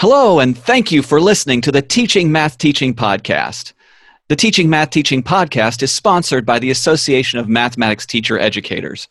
Hello, 0.00 0.38
and 0.38 0.56
thank 0.56 0.92
you 0.92 1.02
for 1.02 1.20
listening 1.20 1.60
to 1.60 1.72
the 1.72 1.82
Teaching 1.82 2.30
Math 2.30 2.56
Teaching 2.56 2.94
Podcast. 2.94 3.72
The 4.28 4.36
Teaching 4.36 4.70
Math 4.70 4.90
Teaching 4.90 5.24
Podcast 5.24 5.82
is 5.82 5.90
sponsored 5.90 6.46
by 6.46 6.60
the 6.60 6.70
Association 6.70 7.40
of 7.40 7.48
Mathematics 7.48 8.06
Teacher 8.06 8.38
Educators. 8.38 9.08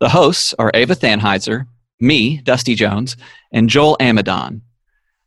The 0.00 0.08
hosts 0.08 0.54
are 0.58 0.70
Ava 0.72 0.96
Thanheiser, 0.96 1.66
me, 2.00 2.38
Dusty 2.38 2.74
Jones, 2.74 3.18
and 3.52 3.68
Joel 3.68 3.98
Amidon. 4.00 4.62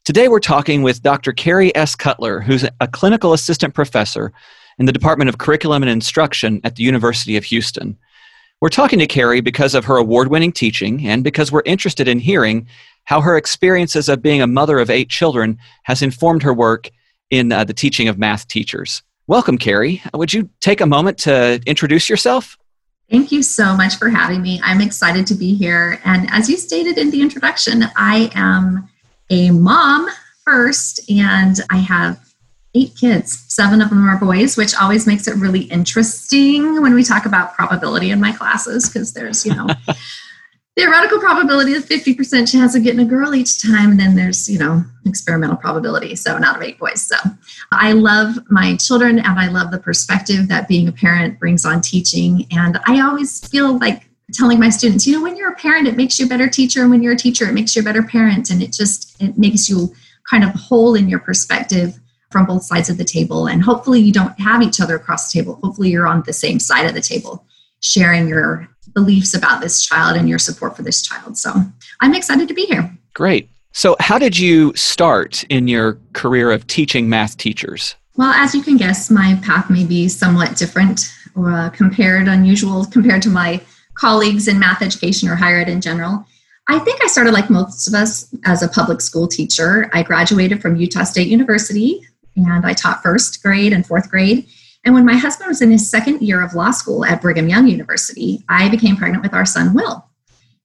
Today 0.03 0.29
we're 0.29 0.39
talking 0.39 0.81
with 0.81 1.03
Dr. 1.03 1.31
Carrie 1.31 1.75
S. 1.75 1.93
Cutler, 1.93 2.39
who's 2.39 2.65
a 2.81 2.87
clinical 2.87 3.33
assistant 3.33 3.75
professor 3.75 4.33
in 4.79 4.87
the 4.87 4.91
Department 4.91 5.29
of 5.29 5.37
Curriculum 5.37 5.83
and 5.83 5.91
Instruction 5.91 6.59
at 6.63 6.75
the 6.75 6.81
University 6.81 7.37
of 7.37 7.43
Houston. 7.43 7.99
We're 8.61 8.69
talking 8.69 8.97
to 8.97 9.05
Carrie 9.05 9.41
because 9.41 9.75
of 9.75 9.85
her 9.85 9.97
award 9.97 10.29
winning 10.29 10.53
teaching 10.53 11.05
and 11.05 11.23
because 11.23 11.51
we're 11.51 11.63
interested 11.65 12.07
in 12.07 12.17
hearing 12.17 12.65
how 13.05 13.21
her 13.21 13.37
experiences 13.37 14.09
of 14.09 14.21
being 14.21 14.41
a 14.41 14.47
mother 14.47 14.79
of 14.79 14.89
eight 14.89 15.09
children 15.09 15.57
has 15.83 16.01
informed 16.01 16.43
her 16.43 16.53
work 16.53 16.89
in 17.29 17.51
uh, 17.51 17.63
the 17.63 17.73
teaching 17.73 18.07
of 18.07 18.17
math 18.17 18.47
teachers. 18.47 19.03
Welcome, 19.27 19.57
Carrie. 19.57 20.01
Would 20.13 20.33
you 20.33 20.49
take 20.61 20.81
a 20.81 20.85
moment 20.85 21.17
to 21.19 21.61
introduce 21.65 22.09
yourself? 22.09 22.57
Thank 23.09 23.31
you 23.31 23.43
so 23.43 23.75
much 23.75 23.95
for 23.95 24.09
having 24.09 24.41
me. 24.41 24.59
I'm 24.63 24.81
excited 24.81 25.27
to 25.27 25.35
be 25.35 25.55
here. 25.55 25.99
And 26.03 26.27
as 26.31 26.49
you 26.49 26.57
stated 26.57 26.97
in 26.97 27.11
the 27.11 27.21
introduction, 27.21 27.83
I 27.95 28.31
am 28.33 28.89
a 29.29 29.51
mom 29.51 30.07
first, 30.43 31.09
and 31.09 31.59
I 31.69 31.77
have 31.77 32.19
eight 32.75 32.95
kids. 32.99 33.45
Seven 33.47 33.81
of 33.81 33.89
them 33.89 34.07
are 34.07 34.19
boys, 34.19 34.57
which 34.57 34.75
always 34.75 35.05
makes 35.05 35.27
it 35.27 35.35
really 35.35 35.63
interesting 35.63 36.81
when 36.81 36.93
we 36.93 37.03
talk 37.03 37.25
about 37.25 37.53
probability 37.53 38.09
in 38.09 38.19
my 38.19 38.31
classes 38.31 38.89
because 38.89 39.13
there's, 39.13 39.45
you 39.45 39.53
know, 39.53 39.67
theoretical 40.75 41.19
probability 41.19 41.75
of 41.75 41.85
50% 41.85 42.51
chance 42.51 42.75
of 42.75 42.83
getting 42.83 43.01
a 43.01 43.05
girl 43.05 43.35
each 43.35 43.61
time 43.61 43.91
and 43.91 43.99
then 43.99 44.15
there's 44.15 44.49
you 44.49 44.57
know 44.57 44.83
experimental 45.05 45.57
probability. 45.57 46.15
Seven 46.15 46.43
out 46.43 46.57
of 46.57 46.63
eight 46.63 46.79
boys. 46.79 47.01
So 47.01 47.15
i 47.71 47.91
love 47.91 48.37
my 48.49 48.75
children 48.77 49.19
and 49.19 49.39
i 49.39 49.47
love 49.47 49.71
the 49.71 49.79
perspective 49.79 50.47
that 50.47 50.67
being 50.67 50.87
a 50.87 50.91
parent 50.91 51.39
brings 51.39 51.65
on 51.65 51.81
teaching. 51.81 52.47
And 52.51 52.79
i 52.87 53.01
always 53.01 53.47
feel 53.47 53.77
like 53.77 54.09
telling 54.31 54.59
my 54.59 54.69
students 54.69 55.05
you 55.05 55.13
know 55.13 55.21
when 55.21 55.35
you're 55.35 55.51
a 55.51 55.55
parent 55.55 55.87
it 55.87 55.95
makes 55.95 56.19
you 56.19 56.25
a 56.25 56.29
better 56.29 56.47
teacher. 56.47 56.81
And 56.81 56.89
when 56.89 57.03
you're 57.03 57.13
a 57.13 57.17
teacher 57.17 57.47
it 57.47 57.53
makes 57.53 57.75
you 57.75 57.81
a 57.81 57.85
better 57.85 58.03
parent. 58.03 58.49
And 58.49 58.63
it 58.63 58.71
just 58.71 59.21
it 59.21 59.37
makes 59.37 59.69
you 59.69 59.93
kind 60.29 60.43
of 60.43 60.51
whole 60.51 60.95
in 60.95 61.07
your 61.07 61.19
perspective 61.19 61.99
from 62.31 62.47
both 62.47 62.63
sides 62.63 62.89
of 62.89 62.97
the 62.97 63.03
table. 63.03 63.45
And 63.45 63.61
hopefully 63.61 63.99
you 63.99 64.11
don't 64.11 64.37
have 64.39 64.63
each 64.63 64.81
other 64.81 64.95
across 64.95 65.31
the 65.31 65.39
table. 65.39 65.59
Hopefully 65.61 65.91
you're 65.91 66.07
on 66.07 66.23
the 66.25 66.33
same 66.33 66.59
side 66.59 66.87
of 66.87 66.95
the 66.95 67.01
table 67.01 67.45
sharing 67.81 68.27
your 68.27 68.67
beliefs 68.93 69.33
about 69.33 69.61
this 69.61 69.85
child 69.85 70.17
and 70.17 70.29
your 70.29 70.39
support 70.39 70.75
for 70.75 70.83
this 70.83 71.01
child. 71.01 71.37
So 71.37 71.53
I'm 72.01 72.13
excited 72.13 72.47
to 72.47 72.53
be 72.53 72.65
here. 72.65 72.95
Great. 73.13 73.49
So, 73.75 73.95
how 73.99 74.19
did 74.19 74.37
you 74.37 74.71
start 74.75 75.43
in 75.45 75.67
your 75.67 75.97
career 76.13 76.51
of 76.51 76.67
teaching 76.67 77.09
math 77.09 77.37
teachers? 77.37 77.95
Well, 78.15 78.31
as 78.31 78.53
you 78.53 78.61
can 78.61 78.77
guess, 78.77 79.09
my 79.09 79.39
path 79.43 79.71
may 79.71 79.83
be 79.83 80.07
somewhat 80.07 80.55
different 80.55 81.11
or 81.35 81.51
uh, 81.51 81.69
compared, 81.71 82.27
unusual 82.27 82.85
compared 82.85 83.23
to 83.23 83.29
my 83.29 83.59
colleagues 83.95 84.47
in 84.47 84.59
math 84.59 84.83
education 84.83 85.27
or 85.27 85.35
higher 85.35 85.57
ed 85.57 85.69
in 85.69 85.81
general. 85.81 86.25
I 86.69 86.79
think 86.79 87.03
I 87.03 87.07
started 87.07 87.33
like 87.33 87.49
most 87.49 87.87
of 87.87 87.93
us 87.93 88.33
as 88.45 88.61
a 88.61 88.67
public 88.67 89.01
school 89.01 89.27
teacher. 89.27 89.89
I 89.91 90.03
graduated 90.03 90.61
from 90.61 90.75
Utah 90.75 91.03
State 91.03 91.27
University 91.27 92.01
and 92.35 92.65
I 92.65 92.73
taught 92.73 93.03
first 93.03 93.41
grade 93.43 93.73
and 93.73 93.85
fourth 93.85 94.09
grade. 94.09 94.47
And 94.85 94.93
when 94.93 95.05
my 95.05 95.15
husband 95.15 95.47
was 95.47 95.61
in 95.61 95.71
his 95.71 95.89
second 95.89 96.21
year 96.21 96.41
of 96.41 96.53
law 96.53 96.71
school 96.71 97.05
at 97.05 97.21
Brigham 97.21 97.47
Young 97.47 97.67
University, 97.67 98.43
I 98.49 98.69
became 98.69 98.97
pregnant 98.97 99.23
with 99.23 99.33
our 99.33 99.45
son, 99.45 99.73
Will. 99.73 100.05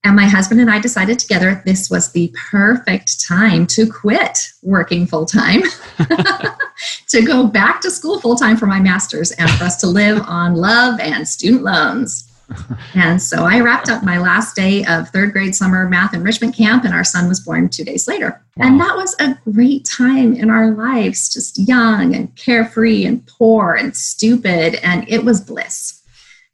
And 0.03 0.15
my 0.15 0.25
husband 0.25 0.61
and 0.61 0.69
I 0.69 0.79
decided 0.79 1.19
together 1.19 1.61
this 1.65 1.89
was 1.89 2.11
the 2.11 2.33
perfect 2.51 3.25
time 3.25 3.67
to 3.67 3.85
quit 3.85 4.49
working 4.61 5.05
full 5.05 5.25
time, 5.25 5.61
to 7.09 7.21
go 7.21 7.47
back 7.47 7.81
to 7.81 7.91
school 7.91 8.19
full 8.19 8.35
time 8.35 8.55
for 8.55 8.65
my 8.65 8.79
master's, 8.79 9.31
and 9.31 9.49
for 9.51 9.65
us 9.65 9.75
to 9.77 9.87
live 9.87 10.21
on 10.25 10.55
love 10.55 10.99
and 11.01 11.27
student 11.27 11.63
loans 11.63 12.28
and 12.95 13.21
so 13.21 13.45
I 13.45 13.59
wrapped 13.59 13.89
up 13.89 14.03
my 14.03 14.17
last 14.17 14.55
day 14.55 14.83
of 14.85 15.09
third 15.09 15.33
grade 15.33 15.55
summer 15.55 15.87
math 15.87 16.13
enrichment 16.13 16.55
camp, 16.55 16.83
and 16.83 16.93
our 16.93 17.03
son 17.03 17.27
was 17.27 17.39
born 17.39 17.69
two 17.69 17.83
days 17.83 18.07
later. 18.07 18.41
Wow. 18.57 18.67
And 18.67 18.79
that 18.79 18.95
was 18.95 19.15
a 19.19 19.37
great 19.51 19.85
time 19.85 20.33
in 20.33 20.49
our 20.49 20.71
lives, 20.71 21.31
just 21.31 21.57
young 21.59 22.15
and 22.15 22.35
carefree 22.35 23.05
and 23.05 23.25
poor 23.27 23.75
and 23.75 23.95
stupid, 23.95 24.75
and 24.83 25.07
it 25.07 25.23
was 25.23 25.41
bliss. 25.41 26.01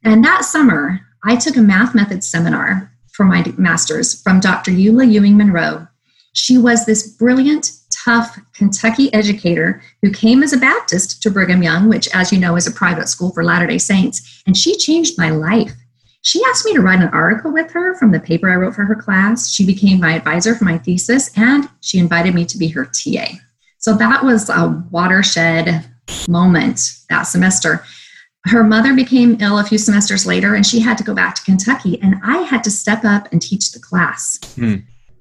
And 0.04 0.24
that 0.24 0.44
summer, 0.44 1.00
I 1.24 1.36
took 1.36 1.56
a 1.56 1.62
math 1.62 1.94
methods 1.94 2.28
seminar 2.28 2.92
for 3.10 3.24
my 3.24 3.44
master's 3.56 4.20
from 4.22 4.40
Dr. 4.40 4.70
Eula 4.70 5.10
Ewing 5.10 5.36
Monroe. 5.36 5.86
She 6.34 6.58
was 6.58 6.84
this 6.84 7.08
brilliant, 7.08 7.72
tough 7.90 8.38
Kentucky 8.52 9.12
educator 9.14 9.82
who 10.02 10.10
came 10.10 10.42
as 10.42 10.52
a 10.52 10.58
Baptist 10.58 11.22
to 11.22 11.30
Brigham 11.30 11.62
Young, 11.62 11.88
which, 11.88 12.08
as 12.14 12.30
you 12.30 12.38
know, 12.38 12.56
is 12.56 12.66
a 12.66 12.70
private 12.70 13.08
school 13.08 13.32
for 13.32 13.42
Latter 13.42 13.66
day 13.66 13.78
Saints. 13.78 14.42
And 14.46 14.54
she 14.54 14.76
changed 14.76 15.18
my 15.18 15.30
life 15.30 15.72
she 16.26 16.42
asked 16.46 16.64
me 16.64 16.74
to 16.74 16.80
write 16.80 17.00
an 17.00 17.08
article 17.10 17.52
with 17.52 17.70
her 17.70 17.94
from 17.94 18.10
the 18.10 18.18
paper 18.18 18.50
I 18.50 18.56
wrote 18.56 18.74
for 18.74 18.84
her 18.84 18.96
class. 18.96 19.48
She 19.48 19.64
became 19.64 20.00
my 20.00 20.16
advisor 20.16 20.56
for 20.56 20.64
my 20.64 20.76
thesis, 20.76 21.30
and 21.38 21.70
she 21.82 22.00
invited 22.00 22.34
me 22.34 22.44
to 22.46 22.58
be 22.58 22.66
her 22.66 22.84
TA. 22.84 23.28
So 23.78 23.94
that 23.94 24.24
was 24.24 24.50
a 24.50 24.84
watershed 24.90 25.84
moment 26.28 26.80
that 27.10 27.22
semester. 27.22 27.84
Her 28.46 28.64
mother 28.64 28.92
became 28.92 29.40
ill 29.40 29.60
a 29.60 29.64
few 29.64 29.78
semesters 29.78 30.26
later, 30.26 30.56
and 30.56 30.66
she 30.66 30.80
had 30.80 30.98
to 30.98 31.04
go 31.04 31.14
back 31.14 31.36
to 31.36 31.44
Kentucky, 31.44 32.02
and 32.02 32.16
I 32.24 32.38
had 32.38 32.64
to 32.64 32.72
step 32.72 33.04
up 33.04 33.28
and 33.30 33.40
teach 33.40 33.70
the 33.70 33.78
class. 33.78 34.40
Hmm. 34.56 34.78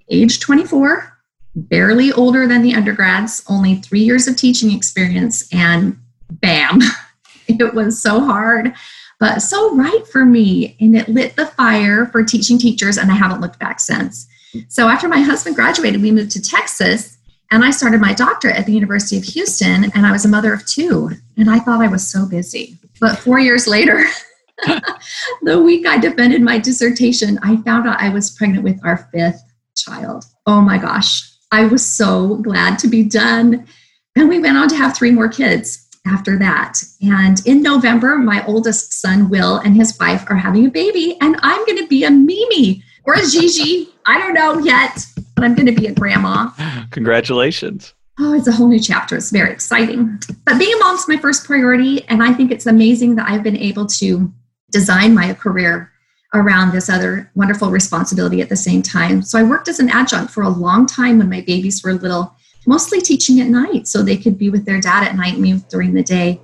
Age 0.10 0.40
24, 0.40 1.20
barely 1.54 2.14
older 2.14 2.48
than 2.48 2.64
the 2.64 2.74
undergrads, 2.74 3.44
only 3.48 3.76
three 3.76 4.02
years 4.02 4.28
of 4.28 4.38
teaching 4.38 4.72
experience, 4.76 5.48
and 5.54 6.00
bam, 6.32 6.80
it 7.48 7.76
was 7.76 8.02
so 8.02 8.22
hard 8.22 8.74
but 9.20 9.40
so 9.40 9.76
right 9.76 10.06
for 10.08 10.26
me. 10.26 10.76
And 10.80 10.96
it 10.96 11.10
lit 11.10 11.36
the 11.36 11.46
fire 11.46 12.08
for 12.08 12.24
teaching 12.24 12.58
teachers, 12.58 12.98
and 12.98 13.12
I 13.12 13.16
haven't 13.16 13.42
looked 13.42 13.60
back 13.60 13.80
since. 13.80 14.28
So 14.68 14.88
after 14.88 15.08
my 15.08 15.20
husband 15.20 15.56
graduated, 15.56 16.02
we 16.02 16.12
moved 16.12 16.32
to 16.32 16.42
Texas, 16.42 17.18
and 17.52 17.64
I 17.64 17.72
started 17.72 18.02
my 18.02 18.14
doctorate 18.14 18.56
at 18.56 18.66
the 18.66 18.74
University 18.74 19.18
of 19.18 19.24
Houston, 19.24 19.92
and 19.94 20.06
I 20.06 20.12
was 20.12 20.26
a 20.26 20.30
mother 20.30 20.54
of 20.54 20.66
two, 20.66 21.12
and 21.38 21.50
I 21.50 21.60
thought 21.60 21.82
I 21.82 21.88
was 21.88 22.06
so 22.08 22.26
busy. 22.26 22.78
But 23.00 23.18
four 23.18 23.40
years 23.40 23.68
later, 23.68 24.06
the 25.42 25.62
week 25.62 25.86
I 25.86 25.98
defended 25.98 26.42
my 26.42 26.58
dissertation, 26.58 27.40
I 27.44 27.58
found 27.58 27.88
out 27.88 28.02
I 28.02 28.10
was 28.10 28.32
pregnant 28.32 28.64
with 28.64 28.80
our 28.84 29.10
fifth 29.14 29.44
child. 29.76 30.26
Oh 30.46 30.62
my 30.62 30.78
gosh, 30.78 31.30
I 31.52 31.66
was 31.66 31.86
so 31.86 32.36
glad 32.38 32.80
to 32.80 32.88
be 32.88 33.04
done. 33.04 33.68
And 34.16 34.30
we 34.30 34.40
went 34.40 34.58
on 34.58 34.70
to 34.70 34.76
have 34.76 34.96
three 34.96 35.12
more 35.12 35.28
kids 35.28 35.85
after 36.06 36.38
that. 36.40 36.80
And 37.02 37.46
in 37.46 37.62
November, 37.62 38.18
my 38.18 38.46
oldest 38.46 38.94
son, 38.94 39.30
Will, 39.30 39.58
and 39.58 39.76
his 39.76 39.98
wife 40.00 40.26
are 40.30 40.36
having 40.36 40.66
a 40.66 40.70
baby, 40.70 41.18
and 41.22 41.36
I'm 41.42 41.66
going 41.66 41.78
to 41.78 41.88
be 41.88 42.04
a 42.04 42.12
Mimi 42.12 42.84
or 43.04 43.14
a 43.14 43.26
Gigi. 43.26 43.90
I 44.06 44.20
don't 44.20 44.34
know 44.34 44.60
yet, 44.60 45.06
but 45.36 45.44
I'm 45.44 45.56
going 45.56 45.66
to 45.66 45.72
be 45.72 45.88
a 45.88 45.94
grandma. 45.94 46.52
Congratulations. 46.92 47.94
Oh, 48.20 48.34
it's 48.34 48.48
a 48.48 48.52
whole 48.52 48.68
new 48.68 48.80
chapter. 48.80 49.18
It's 49.18 49.32
very 49.32 49.52
exciting. 49.52 50.20
But 50.46 50.58
being 50.58 50.74
a 50.74 50.78
mom's 50.78 51.08
my 51.08 51.18
first 51.18 51.44
priority, 51.46 52.04
and 52.08 52.24
I 52.24 52.34
think 52.34 52.52
it's 52.52 52.66
amazing 52.66 53.16
that 53.16 53.28
I've 53.28 53.44
been 53.44 53.58
able 53.58 53.88
to 53.88 54.32
design 54.72 55.14
my 55.14 55.34
career 55.34 55.92
around 56.34 56.72
this 56.72 56.90
other 56.90 57.32
wonderful 57.36 57.72
responsibility 57.72 58.42
at 58.42 58.50
the 58.50 58.56
same 58.56 58.82
time. 58.82 59.22
So 59.22 59.40
I 59.40 59.44
worked 59.44 59.68
as 59.68 59.80
an 59.80 59.90
adjunct 59.90 60.32
for 60.32 60.44
a 60.44 60.50
long 60.50 60.86
time 60.86 61.18
when 61.18 61.30
my 61.30 61.42
babies 61.42 61.84
were 61.84 61.94
little 61.94 62.35
mostly 62.68 63.02
teaching 63.02 63.40
at 63.40 63.48
night 63.48 63.88
so 63.88 64.02
they 64.02 64.18
could 64.18 64.38
be 64.38 64.50
with 64.50 64.66
their 64.66 64.82
dad 64.82 65.04
at 65.08 65.16
night, 65.16 65.38
me 65.38 65.54
during 65.70 65.94
the 65.94 66.04
day. 66.04 66.40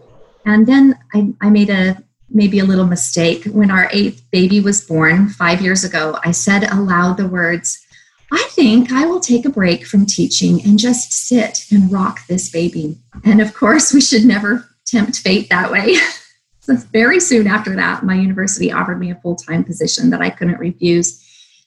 And 0.45 0.65
then 0.65 0.97
I, 1.13 1.33
I 1.41 1.49
made 1.49 1.69
a 1.69 2.01
maybe 2.33 2.59
a 2.59 2.65
little 2.65 2.85
mistake. 2.85 3.45
When 3.45 3.71
our 3.71 3.89
eighth 3.91 4.23
baby 4.31 4.59
was 4.59 4.81
born 4.81 5.29
five 5.29 5.61
years 5.61 5.83
ago, 5.83 6.17
I 6.23 6.31
said 6.31 6.63
aloud 6.71 7.17
the 7.17 7.27
words, 7.27 7.85
I 8.31 8.47
think 8.51 8.91
I 8.91 9.05
will 9.05 9.19
take 9.19 9.45
a 9.45 9.49
break 9.49 9.85
from 9.85 10.05
teaching 10.05 10.61
and 10.63 10.79
just 10.79 11.11
sit 11.11 11.65
and 11.71 11.91
rock 11.91 12.25
this 12.27 12.49
baby. 12.49 12.97
And 13.25 13.41
of 13.41 13.53
course, 13.53 13.93
we 13.93 13.99
should 13.99 14.23
never 14.23 14.69
tempt 14.85 15.19
fate 15.19 15.49
that 15.49 15.71
way. 15.71 15.97
so 16.61 16.75
very 16.75 17.19
soon 17.19 17.47
after 17.47 17.75
that, 17.75 18.03
my 18.03 18.15
university 18.15 18.71
offered 18.71 18.99
me 18.99 19.11
a 19.11 19.15
full 19.15 19.35
time 19.35 19.63
position 19.63 20.09
that 20.11 20.21
I 20.21 20.29
couldn't 20.29 20.59
refuse. 20.59 21.20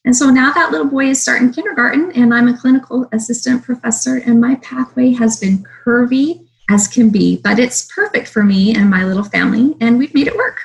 And 0.05 0.15
so 0.15 0.29
now 0.29 0.53
that 0.53 0.71
little 0.71 0.87
boy 0.87 1.06
is 1.06 1.23
starting 1.23 1.53
kindergarten, 1.53 2.12
and 2.12 2.35
I'm 2.35 2.49
a 2.49 2.56
clinical 2.56 3.09
assistant 3.12 3.65
professor, 3.65 4.17
and 4.17 4.41
my 4.41 4.56
pathway 4.56 5.12
has 5.12 5.41
been 5.41 5.65
curvy 5.85 6.47
as 6.69 6.89
can 6.89 7.11
be, 7.11 7.39
but 7.39 7.59
it's 7.59 7.91
perfect 7.95 8.29
for 8.29 8.43
me 8.43 8.75
and 8.75 8.91
my 8.91 9.05
little 9.05 9.25
family, 9.25 9.75
and 9.81 9.99
we've 9.99 10.15
made 10.15 10.27
it 10.27 10.37
work. 10.37 10.61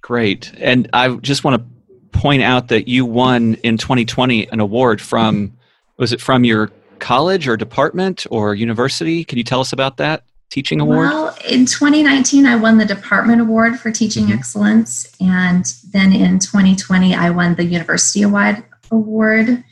Great. 0.00 0.52
And 0.58 0.88
I 0.92 1.14
just 1.16 1.44
want 1.44 1.62
to 1.62 2.18
point 2.18 2.42
out 2.42 2.68
that 2.68 2.88
you 2.88 3.04
won 3.04 3.54
in 3.62 3.76
2020 3.76 4.48
an 4.48 4.60
award 4.60 5.00
from, 5.00 5.56
was 5.96 6.12
it 6.12 6.20
from 6.20 6.44
your 6.44 6.70
college 6.98 7.46
or 7.46 7.56
department 7.56 8.26
or 8.30 8.54
university? 8.54 9.24
Can 9.24 9.38
you 9.38 9.44
tell 9.44 9.60
us 9.60 9.72
about 9.72 9.96
that? 9.98 10.24
Teaching 10.50 10.80
award? 10.80 11.08
Well, 11.08 11.36
in 11.48 11.66
2019, 11.66 12.46
I 12.46 12.56
won 12.56 12.78
the 12.78 12.84
department 12.84 13.40
award 13.40 13.78
for 13.78 13.90
teaching 13.90 14.24
mm-hmm. 14.24 14.38
excellence. 14.38 15.14
And 15.20 15.64
then 15.90 16.12
in 16.12 16.38
2020, 16.38 17.14
I 17.14 17.30
won 17.30 17.54
the 17.54 17.64
university 17.64 18.22
award 18.22 18.62
award 18.90 19.64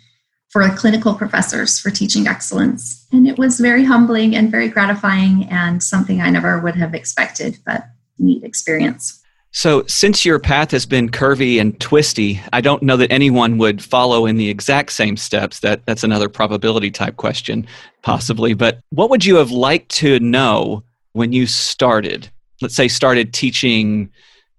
for 0.51 0.69
clinical 0.71 1.15
professors 1.15 1.81
for 1.81 1.91
teaching 1.91 2.29
excellence. 2.29 3.07
And 3.13 3.27
it 3.27 3.39
was 3.39 3.59
very 3.59 3.85
humbling 3.85 4.37
and 4.37 4.51
very 4.51 4.69
gratifying 4.69 5.49
and 5.51 5.83
something 5.83 6.21
I 6.21 6.31
never 6.31 6.61
would 6.61 6.77
have 6.77 6.95
expected, 6.95 7.59
but 7.67 7.89
neat 8.19 8.45
experience. 8.45 9.24
So, 9.57 9.85
since 9.87 10.25
your 10.25 10.41
path 10.41 10.73
has 10.73 10.85
been 10.85 11.11
curvy 11.11 11.61
and 11.61 11.79
twisty, 11.79 12.41
I 12.53 12.61
don't 12.61 12.83
know 12.83 12.97
that 12.97 13.13
anyone 13.13 13.57
would 13.59 13.81
follow 13.81 14.27
in 14.27 14.37
the 14.37 14.49
exact 14.49 14.91
same 14.91 15.17
steps. 15.17 15.61
That 15.61 15.87
that's 15.87 16.03
another 16.03 16.29
probability 16.29 16.91
type 16.91 17.17
question, 17.17 17.65
possibly. 18.03 18.55
But 18.55 18.81
what 18.91 19.11
would 19.11 19.25
you 19.25 19.37
have 19.37 19.53
liked 19.53 19.91
to 19.97 20.19
know 20.19 20.83
when 21.13 21.33
you 21.33 21.47
started? 21.47 22.29
Let's 22.61 22.75
say 22.75 22.89
started 22.89 23.33
teaching 23.33 24.11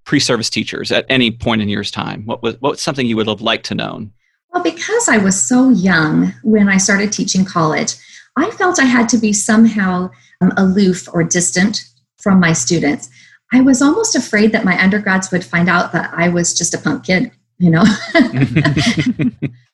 pre-service 0.06 0.50
teachers 0.50 0.94
at 0.94 1.06
any 1.10 1.30
point 1.30 1.62
in 1.62 1.68
your 1.68 1.84
time. 1.84 2.26
What 2.26 2.42
was 2.42 2.56
what 2.62 2.72
was 2.72 2.82
something 2.82 3.06
you 3.06 3.18
would 3.18 3.28
have 3.28 3.42
liked 3.42 3.66
to 3.66 3.76
know? 3.76 4.08
Well, 4.54 4.64
because 4.64 5.10
I 5.10 5.18
was 5.18 5.40
so 5.40 5.72
young 5.72 6.34
when 6.42 6.70
I 6.70 6.78
started 6.78 7.12
teaching 7.12 7.44
college, 7.44 7.96
I 8.38 8.50
felt 8.52 8.80
I 8.80 8.86
had 8.86 9.10
to 9.10 9.18
be 9.18 9.34
somehow 9.34 10.10
um, 10.40 10.54
aloof 10.56 11.10
or 11.14 11.26
distant 11.26 11.84
from 12.18 12.40
my 12.40 12.54
students. 12.54 13.10
I 13.56 13.62
was 13.62 13.82
almost 13.82 14.18
afraid 14.18 14.52
that 14.52 14.66
my 14.66 14.78
undergrads 14.84 15.32
would 15.32 15.46
find 15.46 15.70
out 15.70 15.94
that 15.94 16.14
I 16.14 16.28
was 16.28 16.54
just 16.54 16.74
a 16.74 16.78
punk 16.78 17.06
kid, 17.06 17.32
you 17.58 17.70
know. 17.70 17.86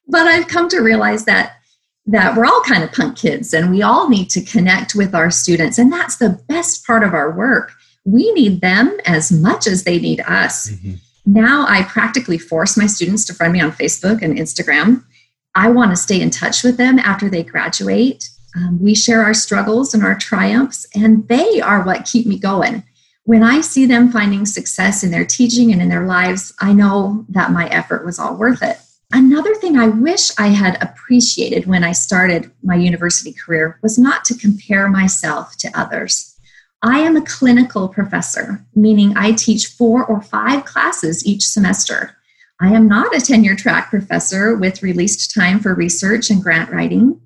but 0.08 0.28
I've 0.28 0.48
come 0.48 0.70
to 0.70 0.82
realize 0.82 1.26
that 1.26 1.58
that 2.06 2.36
we're 2.36 2.46
all 2.46 2.62
kind 2.62 2.84
of 2.84 2.92
punk 2.92 3.18
kids 3.18 3.54
and 3.56 3.72
we 3.72 3.82
all 3.82 4.08
need 4.08 4.30
to 4.32 4.42
connect 4.42 4.94
with 4.94 5.16
our 5.16 5.32
students 5.32 5.80
and 5.80 5.92
that's 5.92 6.18
the 6.18 6.40
best 6.48 6.86
part 6.86 7.04
of 7.04 7.16
our 7.16 7.32
work. 7.32 7.74
We 8.06 8.32
need 8.34 8.62
them 8.62 9.00
as 9.06 9.32
much 9.32 9.66
as 9.66 9.84
they 9.84 10.00
need 10.00 10.20
us. 10.22 10.70
Mm-hmm. 10.70 10.94
Now 11.26 11.66
I 11.68 11.82
practically 11.84 12.38
force 12.38 12.78
my 12.78 12.86
students 12.86 13.26
to 13.26 13.34
friend 13.34 13.54
me 13.54 13.62
on 13.62 13.72
Facebook 13.72 14.22
and 14.22 14.38
Instagram. 14.38 15.04
I 15.56 15.70
want 15.72 15.90
to 15.90 15.96
stay 15.96 16.22
in 16.22 16.30
touch 16.30 16.64
with 16.64 16.78
them 16.78 17.00
after 17.00 17.30
they 17.30 17.44
graduate. 17.44 18.30
Um, 18.56 18.80
we 18.80 18.94
share 18.94 19.24
our 19.24 19.34
struggles 19.34 19.96
and 19.96 20.04
our 20.04 20.16
triumphs, 20.16 20.86
and 20.94 21.28
they 21.28 21.62
are 21.62 21.84
what 21.84 22.06
keep 22.06 22.28
me 22.28 22.38
going 22.38 22.84
when 23.24 23.44
I 23.44 23.62
see 23.62 23.86
them 23.86 24.12
finding 24.12 24.46
success 24.46 25.04
in 25.04 25.12
their 25.12 25.26
teaching 25.26 25.72
and 25.72 25.82
in 25.82 25.90
their 25.90 26.06
lives, 26.06 26.54
I 26.60 26.74
know 26.74 27.26
that 27.30 27.52
my 27.52 27.68
effort 27.68 28.06
was 28.06 28.18
all 28.18 28.36
worth 28.36 28.64
it. 28.64 28.78
Another 29.14 29.54
thing 29.56 29.78
I 29.78 29.90
wish 29.90 30.32
I 30.40 30.48
had 30.48 30.82
appreciated 30.82 31.66
when 31.68 31.84
I 31.84 31.92
started 31.92 32.52
my 32.64 32.76
university 32.76 33.34
career 33.34 33.78
was 33.84 34.00
not 34.00 34.26
to 34.26 34.38
compare 34.38 34.88
myself 34.88 35.56
to 35.58 35.80
others. 35.80 36.36
I 36.82 37.00
am 37.00 37.16
a 37.16 37.26
clinical 37.26 37.90
professor, 37.90 38.66
meaning 38.74 39.14
I 39.16 39.34
teach 39.34 39.68
four 39.68 40.04
or 40.06 40.22
five 40.22 40.66
classes 40.66 41.26
each 41.26 41.44
semester. 41.44 42.18
I 42.60 42.74
am 42.74 42.88
not 42.88 43.16
a 43.16 43.22
tenure 43.22 43.56
track 43.56 43.90
professor 43.90 44.56
with 44.56 44.82
released 44.82 45.34
time 45.34 45.60
for 45.60 45.76
research 45.76 46.30
and 46.30 46.42
grant 46.42 46.72
writing. 46.72 47.22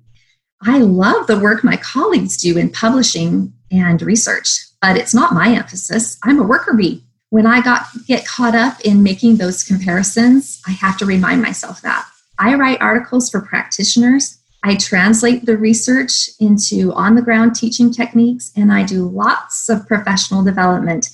I 0.62 0.78
love 0.78 1.26
the 1.26 1.38
work 1.38 1.62
my 1.62 1.76
colleagues 1.76 2.36
do 2.36 2.58
in 2.58 2.70
publishing 2.70 3.52
and 3.70 4.02
research 4.02 4.66
but 4.86 4.96
it's 4.96 5.14
not 5.14 5.34
my 5.34 5.48
emphasis. 5.48 6.16
I'm 6.22 6.38
a 6.38 6.46
worker 6.46 6.72
bee. 6.72 7.02
When 7.30 7.44
I 7.44 7.60
got 7.60 7.86
get 8.06 8.24
caught 8.24 8.54
up 8.54 8.80
in 8.82 9.02
making 9.02 9.36
those 9.36 9.64
comparisons, 9.64 10.62
I 10.64 10.70
have 10.70 10.96
to 10.98 11.06
remind 11.06 11.42
myself 11.42 11.82
that. 11.82 12.08
I 12.38 12.54
write 12.54 12.80
articles 12.80 13.28
for 13.28 13.40
practitioners. 13.40 14.38
I 14.62 14.76
translate 14.76 15.44
the 15.44 15.56
research 15.56 16.30
into 16.38 16.92
on 16.92 17.16
the 17.16 17.22
ground 17.22 17.56
teaching 17.56 17.90
techniques, 17.90 18.52
and 18.54 18.72
I 18.72 18.84
do 18.84 19.08
lots 19.08 19.68
of 19.68 19.88
professional 19.88 20.44
development 20.44 21.08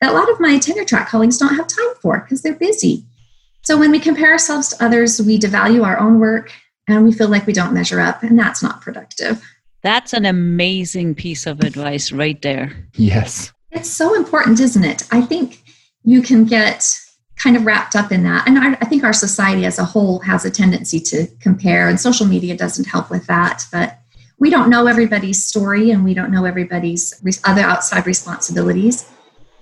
that 0.00 0.12
a 0.12 0.14
lot 0.14 0.30
of 0.30 0.40
my 0.40 0.58
tenure 0.58 0.86
track 0.86 1.10
colleagues 1.10 1.36
don't 1.36 1.54
have 1.54 1.66
time 1.66 1.94
for 2.00 2.20
because 2.20 2.40
they're 2.40 2.54
busy. 2.54 3.04
So 3.64 3.76
when 3.76 3.90
we 3.90 4.00
compare 4.00 4.32
ourselves 4.32 4.70
to 4.70 4.82
others, 4.82 5.20
we 5.20 5.38
devalue 5.38 5.84
our 5.84 5.98
own 5.98 6.18
work 6.18 6.50
and 6.88 7.04
we 7.04 7.12
feel 7.12 7.28
like 7.28 7.46
we 7.46 7.52
don't 7.52 7.74
measure 7.74 8.00
up, 8.00 8.22
and 8.22 8.38
that's 8.38 8.62
not 8.62 8.80
productive. 8.80 9.44
That's 9.82 10.12
an 10.12 10.26
amazing 10.26 11.14
piece 11.14 11.46
of 11.46 11.60
advice 11.60 12.12
right 12.12 12.40
there. 12.42 12.88
Yes. 12.94 13.52
It's 13.70 13.90
so 13.90 14.14
important, 14.14 14.60
isn't 14.60 14.84
it? 14.84 15.04
I 15.12 15.20
think 15.20 15.62
you 16.04 16.22
can 16.22 16.44
get 16.44 16.98
kind 17.36 17.56
of 17.56 17.64
wrapped 17.64 17.94
up 17.94 18.10
in 18.10 18.24
that. 18.24 18.48
And 18.48 18.58
I, 18.58 18.72
I, 18.72 18.84
think 18.86 19.04
our 19.04 19.12
society 19.12 19.64
as 19.64 19.78
a 19.78 19.84
whole 19.84 20.18
has 20.20 20.44
a 20.44 20.50
tendency 20.50 20.98
to 21.00 21.28
compare, 21.40 21.88
and 21.88 22.00
social 22.00 22.26
media 22.26 22.56
doesn't 22.56 22.86
help 22.86 23.10
with 23.10 23.26
that. 23.28 23.64
But 23.70 23.98
we 24.38 24.50
don't 24.50 24.70
know 24.70 24.86
everybody's 24.86 25.44
story 25.44 25.90
and 25.90 26.04
we 26.04 26.14
don't 26.14 26.30
know 26.30 26.44
everybody's 26.44 27.14
other 27.44 27.62
outside 27.62 28.06
responsibilities. 28.06 29.08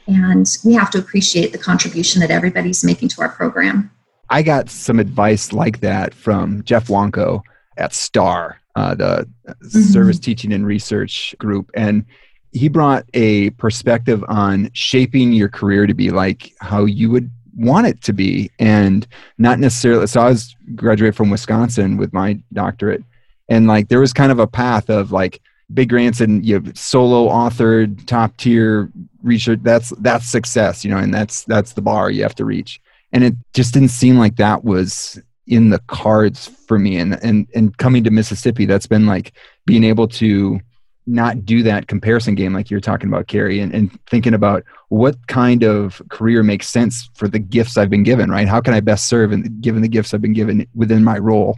And 0.06 0.46
we 0.64 0.74
have 0.74 0.90
to 0.92 0.98
appreciate 0.98 1.52
the 1.52 1.58
contribution 1.58 2.20
that 2.20 2.30
everybody's 2.30 2.84
making 2.84 3.08
to 3.10 3.22
our 3.22 3.28
program. 3.28 3.90
I 4.30 4.42
got 4.42 4.70
some 4.70 4.98
advice 4.98 5.52
like 5.52 5.80
that 5.80 6.14
from 6.14 6.62
Jeff 6.64 6.88
Wanko 6.88 7.42
at 7.76 7.92
STAR 7.92 8.60
uh, 8.76 8.94
the 8.94 9.26
mm-hmm. 9.48 9.80
service 9.80 10.18
teaching 10.18 10.52
and 10.52 10.66
research 10.66 11.34
group. 11.38 11.70
And 11.74 12.04
he 12.52 12.68
brought 12.68 13.06
a 13.14 13.50
perspective 13.50 14.22
on 14.28 14.70
shaping 14.74 15.32
your 15.32 15.48
career 15.48 15.86
to 15.86 15.94
be 15.94 16.10
like 16.10 16.52
how 16.60 16.84
you 16.84 17.10
would 17.10 17.30
want 17.56 17.86
it 17.86 18.02
to 18.02 18.12
be. 18.12 18.50
And 18.58 19.06
not 19.38 19.58
necessarily 19.58 20.06
so 20.06 20.20
i 20.20 20.28
was 20.28 20.54
graduated 20.74 21.16
from 21.16 21.30
wisconsin 21.30 21.96
with 21.96 22.12
my 22.12 22.38
doctorate. 22.52 23.02
And 23.48 23.66
like 23.66 23.88
there 23.88 24.00
was 24.00 24.12
kind 24.12 24.30
of 24.30 24.38
a 24.38 24.46
path 24.46 24.90
of 24.90 25.10
like 25.10 25.40
big 25.72 25.88
grants 25.88 26.20
and 26.20 26.44
you 26.44 26.54
have 26.54 26.78
solo 26.78 27.28
authored 27.28 28.06
top 28.06 28.36
tier 28.36 28.92
research. 29.22 29.60
That's 29.62 29.90
that's 30.00 30.26
success 30.26 30.84
you 30.84 30.90
know 30.90 30.98
and 30.98 31.14
that's 31.14 31.44
that's 31.44 31.72
the 31.72 31.82
bar 31.82 32.10
you 32.10 32.22
have 32.22 32.34
to 32.36 32.44
reach. 32.44 32.78
And 33.12 33.24
it 33.24 33.34
just 33.54 33.72
didn't 33.72 33.88
seem 33.88 34.18
like 34.18 34.36
that 34.36 34.64
was 34.64 35.18
in 35.46 35.70
the 35.70 35.80
cards 35.86 36.48
for 36.66 36.78
me. 36.78 36.96
And 36.96 37.22
and 37.22 37.46
and 37.54 37.76
coming 37.76 38.04
to 38.04 38.10
mississippi 38.10 38.66
that's 38.66 38.86
been 38.86 39.06
like 39.06 39.32
being 39.64 39.84
able 39.84 40.08
to 40.08 40.60
not 41.06 41.44
do 41.44 41.62
that 41.62 41.86
comparison 41.86 42.34
game 42.34 42.52
like 42.52 42.68
you're 42.68 42.80
talking 42.80 43.08
about 43.08 43.28
carrie 43.28 43.60
and, 43.60 43.72
and 43.72 43.96
thinking 44.06 44.34
about 44.34 44.64
what 44.88 45.14
kind 45.28 45.62
of 45.62 46.02
career 46.10 46.42
makes 46.42 46.68
sense 46.68 47.08
for 47.14 47.28
the 47.28 47.38
gifts 47.38 47.76
i've 47.76 47.90
been 47.90 48.02
given 48.02 48.28
right? 48.28 48.48
How 48.48 48.60
can 48.60 48.74
i 48.74 48.80
best 48.80 49.08
serve 49.08 49.30
and 49.30 49.60
given 49.60 49.82
the 49.82 49.88
gifts 49.88 50.12
i've 50.12 50.20
been 50.20 50.32
given 50.32 50.66
within 50.74 51.04
my 51.04 51.18
role? 51.18 51.56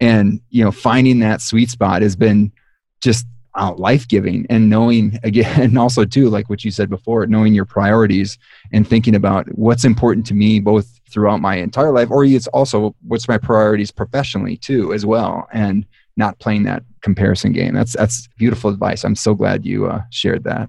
And 0.00 0.40
you 0.50 0.62
know 0.62 0.70
finding 0.70 1.20
that 1.20 1.40
sweet 1.40 1.70
spot 1.70 2.02
has 2.02 2.14
been 2.14 2.52
just 3.00 3.26
uh, 3.58 3.72
life 3.74 4.06
giving 4.06 4.46
and 4.50 4.68
knowing 4.68 5.18
again 5.24 5.60
and 5.60 5.78
also 5.78 6.04
too 6.04 6.28
like 6.28 6.50
what 6.50 6.64
you 6.64 6.70
said 6.70 6.90
before 6.90 7.26
knowing 7.26 7.54
your 7.54 7.64
priorities 7.64 8.38
and 8.72 8.86
thinking 8.86 9.14
about 9.14 9.46
what's 9.56 9.84
important 9.84 10.26
to 10.26 10.34
me 10.34 10.60
both 10.60 10.99
throughout 11.10 11.40
my 11.40 11.56
entire 11.56 11.92
life 11.92 12.10
or 12.10 12.24
it's 12.24 12.46
also 12.48 12.94
what's 13.06 13.28
my 13.28 13.38
priorities 13.38 13.90
professionally 13.90 14.56
too 14.56 14.92
as 14.92 15.04
well 15.04 15.48
and 15.52 15.86
not 16.16 16.38
playing 16.38 16.64
that 16.64 16.82
comparison 17.00 17.52
game. 17.52 17.74
That's 17.74 17.94
that's 17.94 18.28
beautiful 18.38 18.70
advice. 18.70 19.04
I'm 19.04 19.16
so 19.16 19.34
glad 19.34 19.64
you 19.64 19.86
uh, 19.86 20.02
shared 20.10 20.44
that. 20.44 20.68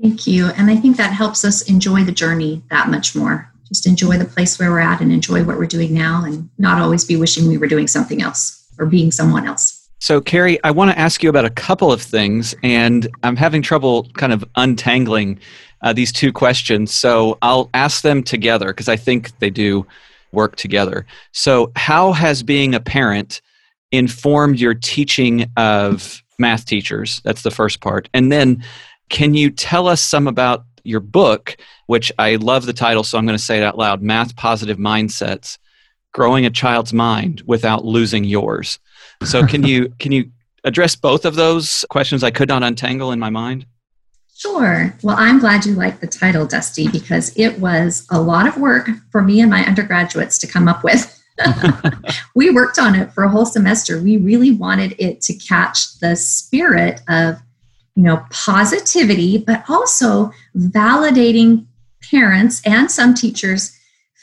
Thank 0.00 0.26
you. 0.26 0.46
And 0.56 0.70
i 0.70 0.76
think 0.76 0.96
that 0.96 1.12
helps 1.12 1.44
us 1.44 1.62
enjoy 1.68 2.04
the 2.04 2.12
journey 2.12 2.62
that 2.70 2.88
much 2.88 3.14
more. 3.14 3.52
Just 3.68 3.86
enjoy 3.86 4.18
the 4.18 4.24
place 4.24 4.58
where 4.58 4.70
we're 4.70 4.80
at 4.80 5.00
and 5.00 5.12
enjoy 5.12 5.44
what 5.44 5.56
we're 5.58 5.66
doing 5.66 5.94
now 5.94 6.24
and 6.24 6.50
not 6.58 6.80
always 6.80 7.04
be 7.04 7.16
wishing 7.16 7.48
we 7.48 7.58
were 7.58 7.66
doing 7.66 7.86
something 7.86 8.20
else 8.20 8.66
or 8.78 8.86
being 8.86 9.10
someone 9.10 9.46
else. 9.46 9.88
So, 9.98 10.20
Carrie, 10.20 10.62
I 10.64 10.72
want 10.72 10.90
to 10.90 10.98
ask 10.98 11.22
you 11.22 11.30
about 11.30 11.44
a 11.44 11.50
couple 11.50 11.92
of 11.92 12.02
things, 12.02 12.56
and 12.64 13.06
I'm 13.22 13.36
having 13.36 13.62
trouble 13.62 14.08
kind 14.14 14.32
of 14.32 14.44
untangling 14.56 15.38
uh, 15.82 15.92
these 15.92 16.12
two 16.12 16.32
questions. 16.32 16.94
So, 16.94 17.38
I'll 17.42 17.70
ask 17.74 18.02
them 18.02 18.22
together 18.22 18.68
because 18.68 18.88
I 18.88 18.96
think 18.96 19.38
they 19.38 19.50
do 19.50 19.86
work 20.32 20.56
together. 20.56 21.06
So, 21.32 21.72
how 21.76 22.12
has 22.12 22.42
being 22.42 22.74
a 22.74 22.80
parent 22.80 23.40
informed 23.90 24.58
your 24.58 24.74
teaching 24.74 25.50
of 25.56 26.22
math 26.38 26.64
teachers? 26.64 27.20
That's 27.24 27.42
the 27.42 27.50
first 27.50 27.80
part. 27.80 28.08
And 28.14 28.32
then, 28.32 28.64
can 29.08 29.34
you 29.34 29.50
tell 29.50 29.88
us 29.88 30.02
some 30.02 30.26
about 30.26 30.64
your 30.84 31.00
book, 31.00 31.56
which 31.86 32.10
I 32.18 32.36
love 32.36 32.66
the 32.66 32.72
title, 32.72 33.04
so 33.04 33.18
I'm 33.18 33.26
going 33.26 33.38
to 33.38 33.42
say 33.42 33.58
it 33.58 33.62
out 33.62 33.78
loud 33.78 34.02
Math 34.02 34.36
Positive 34.36 34.78
Mindsets 34.78 35.58
Growing 36.12 36.46
a 36.46 36.50
Child's 36.50 36.92
Mind 36.92 37.42
Without 37.46 37.84
Losing 37.84 38.24
Yours. 38.24 38.78
So 39.24 39.46
can 39.46 39.62
you 39.64 39.88
can 39.98 40.12
you 40.12 40.30
address 40.64 40.96
both 40.96 41.24
of 41.24 41.34
those 41.34 41.84
questions 41.90 42.22
I 42.22 42.30
could 42.30 42.48
not 42.48 42.62
untangle 42.62 43.12
in 43.12 43.18
my 43.18 43.30
mind? 43.30 43.66
Sure. 44.42 44.92
Well, 45.04 45.14
I'm 45.16 45.38
glad 45.38 45.64
you 45.64 45.74
like 45.76 46.00
the 46.00 46.08
title, 46.08 46.46
Dusty, 46.46 46.88
because 46.88 47.32
it 47.36 47.60
was 47.60 48.04
a 48.10 48.20
lot 48.20 48.48
of 48.48 48.56
work 48.56 48.88
for 49.12 49.22
me 49.22 49.40
and 49.40 49.48
my 49.48 49.64
undergraduates 49.64 50.36
to 50.40 50.48
come 50.48 50.66
up 50.66 50.82
with. 50.82 51.22
we 52.34 52.50
worked 52.50 52.76
on 52.76 52.96
it 52.96 53.12
for 53.12 53.22
a 53.22 53.28
whole 53.28 53.46
semester. 53.46 54.02
We 54.02 54.16
really 54.16 54.50
wanted 54.50 54.96
it 54.98 55.20
to 55.20 55.34
catch 55.34 55.96
the 56.00 56.16
spirit 56.16 57.02
of, 57.08 57.36
you 57.94 58.02
know, 58.02 58.26
positivity, 58.30 59.38
but 59.38 59.62
also 59.68 60.32
validating 60.56 61.66
parents 62.10 62.62
and 62.66 62.90
some 62.90 63.14
teachers' 63.14 63.78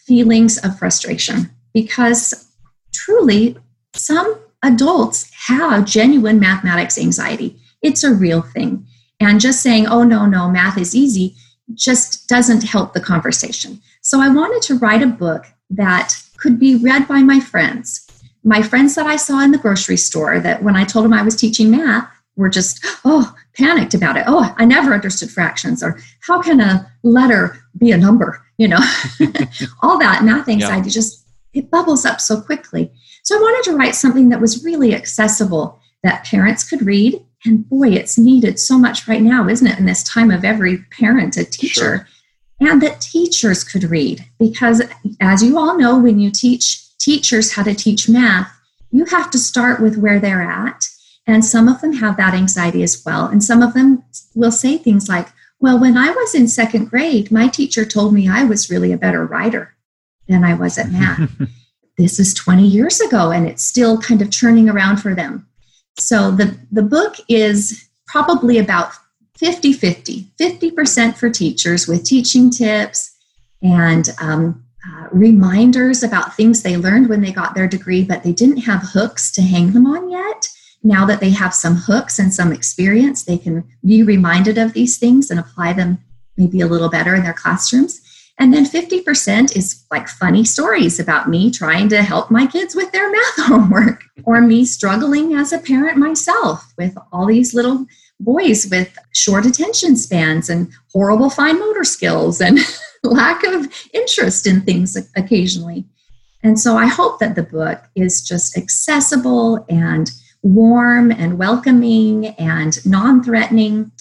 feelings 0.05 0.57
of 0.57 0.77
frustration. 0.77 1.49
Because 1.73 2.51
truly, 2.91 3.55
some 3.93 4.37
adults 4.63 5.31
have 5.47 5.85
genuine 5.85 6.41
mathematics 6.41 6.97
anxiety. 6.97 7.55
It's 7.81 8.03
a 8.03 8.13
real 8.13 8.41
thing. 8.41 8.85
And 9.19 9.39
just 9.39 9.61
saying, 9.61 9.87
oh, 9.87 10.03
no, 10.03 10.25
no, 10.25 10.49
math 10.49 10.77
is 10.77 10.95
easy, 10.95 11.35
just 11.73 12.27
doesn't 12.27 12.63
help 12.63 12.93
the 12.93 13.01
conversation. 13.01 13.81
So 14.01 14.21
I 14.21 14.29
wanted 14.29 14.61
to 14.63 14.75
write 14.75 15.01
a 15.01 15.07
book 15.07 15.45
that 15.69 16.15
could 16.37 16.59
be 16.59 16.77
read 16.77 17.07
by 17.07 17.21
my 17.21 17.39
friends, 17.39 18.07
my 18.43 18.61
friends 18.61 18.95
that 18.95 19.05
I 19.05 19.17
saw 19.17 19.43
in 19.43 19.51
the 19.51 19.57
grocery 19.57 19.97
store 19.97 20.39
that 20.39 20.63
when 20.63 20.75
I 20.75 20.85
told 20.85 21.05
them 21.05 21.13
I 21.13 21.21
was 21.21 21.35
teaching 21.35 21.69
math 21.69 22.09
were 22.37 22.49
just, 22.49 22.85
oh, 23.03 23.35
panicked 23.55 23.93
about 23.93 24.15
it. 24.15 24.23
Oh, 24.25 24.53
I 24.57 24.65
never 24.65 24.93
understood 24.93 25.29
fractions, 25.29 25.83
or 25.83 25.99
how 26.21 26.41
can 26.41 26.61
a 26.61 26.89
letter 27.03 27.57
be 27.77 27.91
a 27.91 27.97
number? 27.97 28.41
You 28.57 28.69
know, 28.69 28.79
all 29.81 29.99
that 29.99 30.23
math 30.23 30.47
anxiety 30.47 30.89
yeah. 30.89 30.93
just 30.93 31.25
it 31.53 31.69
bubbles 31.69 32.05
up 32.05 32.21
so 32.21 32.39
quickly. 32.39 32.91
So 33.23 33.37
I 33.37 33.41
wanted 33.41 33.69
to 33.69 33.77
write 33.77 33.95
something 33.95 34.29
that 34.29 34.41
was 34.41 34.63
really 34.63 34.95
accessible 34.95 35.79
that 36.03 36.25
parents 36.25 36.67
could 36.67 36.85
read. 36.85 37.21
And 37.45 37.67
boy, 37.69 37.89
it's 37.89 38.17
needed 38.17 38.59
so 38.59 38.77
much 38.77 39.07
right 39.07 39.21
now, 39.21 39.47
isn't 39.47 39.67
it? 39.67 39.79
In 39.79 39.85
this 39.85 40.03
time 40.03 40.29
of 40.31 40.43
every 40.43 40.79
parent 40.91 41.37
a 41.37 41.45
teacher. 41.45 41.79
Sure. 41.79 42.07
And 42.59 42.81
that 42.81 42.99
teachers 42.99 43.63
could 43.63 43.85
read. 43.85 44.25
Because 44.37 44.81
as 45.21 45.41
you 45.41 45.57
all 45.57 45.77
know, 45.77 45.97
when 45.97 46.19
you 46.19 46.31
teach 46.31 46.97
teachers 46.97 47.53
how 47.53 47.63
to 47.63 47.73
teach 47.73 48.09
math, 48.09 48.51
you 48.91 49.05
have 49.05 49.31
to 49.31 49.37
start 49.37 49.79
with 49.79 49.97
where 49.97 50.19
they're 50.19 50.41
at. 50.41 50.85
And 51.25 51.45
some 51.45 51.67
of 51.67 51.79
them 51.79 51.93
have 51.93 52.17
that 52.17 52.33
anxiety 52.33 52.83
as 52.83 53.01
well. 53.05 53.27
And 53.27 53.43
some 53.43 53.61
of 53.61 53.73
them 53.73 54.03
will 54.35 54.51
say 54.51 54.77
things 54.77 55.07
like, 55.07 55.27
well, 55.59 55.79
when 55.79 55.97
I 55.97 56.09
was 56.11 56.33
in 56.33 56.47
second 56.47 56.89
grade, 56.89 57.31
my 57.31 57.47
teacher 57.47 57.85
told 57.85 58.13
me 58.13 58.29
I 58.29 58.43
was 58.43 58.69
really 58.69 58.91
a 58.91 58.97
better 58.97 59.25
writer 59.25 59.75
than 60.27 60.43
I 60.43 60.53
was 60.53 60.77
at 60.77 60.91
math. 60.91 61.29
this 61.97 62.19
is 62.19 62.33
20 62.33 62.65
years 62.65 63.01
ago, 63.01 63.31
and 63.31 63.47
it's 63.47 63.63
still 63.63 63.99
kind 63.99 64.21
of 64.21 64.31
churning 64.31 64.69
around 64.69 64.97
for 64.97 65.13
them. 65.13 65.48
So 65.99 66.31
the, 66.31 66.57
the 66.71 66.81
book 66.81 67.15
is 67.27 67.89
probably 68.07 68.57
about 68.57 68.93
50 69.37 69.73
50, 69.73 70.27
50% 70.39 71.15
for 71.15 71.29
teachers 71.29 71.87
with 71.87 72.03
teaching 72.03 72.49
tips 72.49 73.15
and 73.61 74.09
um, 74.19 74.65
uh, 74.85 75.07
reminders 75.11 76.03
about 76.03 76.35
things 76.35 76.61
they 76.61 76.77
learned 76.77 77.09
when 77.09 77.21
they 77.21 77.31
got 77.31 77.55
their 77.55 77.67
degree, 77.67 78.03
but 78.03 78.23
they 78.23 78.31
didn't 78.31 78.57
have 78.57 78.81
hooks 78.81 79.31
to 79.33 79.41
hang 79.41 79.71
them 79.71 79.85
on 79.85 80.09
yet. 80.09 80.47
Now 80.83 81.05
that 81.05 81.19
they 81.19 81.29
have 81.31 81.53
some 81.53 81.75
hooks 81.75 82.19
and 82.19 82.33
some 82.33 82.53
experience, 82.53 83.23
they 83.23 83.37
can 83.37 83.65
be 83.85 84.03
reminded 84.03 84.57
of 84.57 84.73
these 84.73 84.97
things 84.97 85.29
and 85.29 85.39
apply 85.39 85.73
them 85.73 85.99
maybe 86.37 86.61
a 86.61 86.67
little 86.67 86.89
better 86.89 87.15
in 87.15 87.23
their 87.23 87.33
classrooms. 87.33 88.01
And 88.39 88.53
then 88.53 88.65
50% 88.65 89.55
is 89.57 89.83
like 89.91 90.07
funny 90.07 90.45
stories 90.45 90.97
about 90.97 91.27
me 91.27 91.51
trying 91.51 91.89
to 91.89 92.01
help 92.01 92.31
my 92.31 92.47
kids 92.47 92.73
with 92.73 92.91
their 92.93 93.11
math 93.11 93.47
homework 93.47 94.03
or 94.23 94.41
me 94.41 94.63
struggling 94.65 95.33
as 95.33 95.51
a 95.51 95.59
parent 95.59 95.97
myself 95.97 96.73
with 96.77 96.97
all 97.11 97.25
these 97.25 97.53
little 97.53 97.85
boys 98.21 98.67
with 98.71 98.97
short 99.13 99.45
attention 99.45 99.95
spans 99.95 100.49
and 100.49 100.71
horrible 100.93 101.29
fine 101.29 101.59
motor 101.59 101.83
skills 101.83 102.39
and 102.39 102.59
lack 103.03 103.43
of 103.43 103.67
interest 103.93 104.47
in 104.47 104.61
things 104.61 104.97
occasionally. 105.15 105.85
And 106.41 106.57
so 106.57 106.77
I 106.77 106.85
hope 106.85 107.19
that 107.19 107.35
the 107.35 107.43
book 107.43 107.81
is 107.95 108.21
just 108.21 108.57
accessible 108.57 109.65
and 109.69 110.09
warm 110.41 111.11
and 111.11 111.37
welcoming 111.37 112.27
and 112.27 112.85
non 112.85 113.21
threatening 113.21 113.91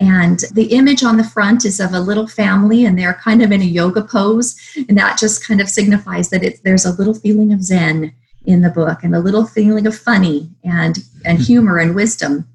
and 0.00 0.40
the 0.52 0.72
image 0.74 1.04
on 1.04 1.16
the 1.16 1.24
front 1.24 1.64
is 1.64 1.78
of 1.78 1.92
a 1.92 2.00
little 2.00 2.26
family, 2.26 2.84
and 2.84 2.98
they're 2.98 3.14
kind 3.14 3.42
of 3.42 3.52
in 3.52 3.62
a 3.62 3.64
yoga 3.64 4.02
pose. 4.02 4.56
And 4.88 4.98
that 4.98 5.18
just 5.18 5.46
kind 5.46 5.60
of 5.60 5.68
signifies 5.68 6.30
that 6.30 6.42
it, 6.42 6.60
there's 6.64 6.84
a 6.84 6.92
little 6.92 7.14
feeling 7.14 7.52
of 7.52 7.62
Zen 7.62 8.12
in 8.44 8.60
the 8.60 8.70
book 8.70 9.04
and 9.04 9.14
a 9.14 9.20
little 9.20 9.46
feeling 9.46 9.86
of 9.86 9.96
funny 9.96 10.50
and, 10.64 10.98
and 11.24 11.38
hmm. 11.38 11.44
humor 11.44 11.78
and 11.78 11.94
wisdom. 11.94 12.46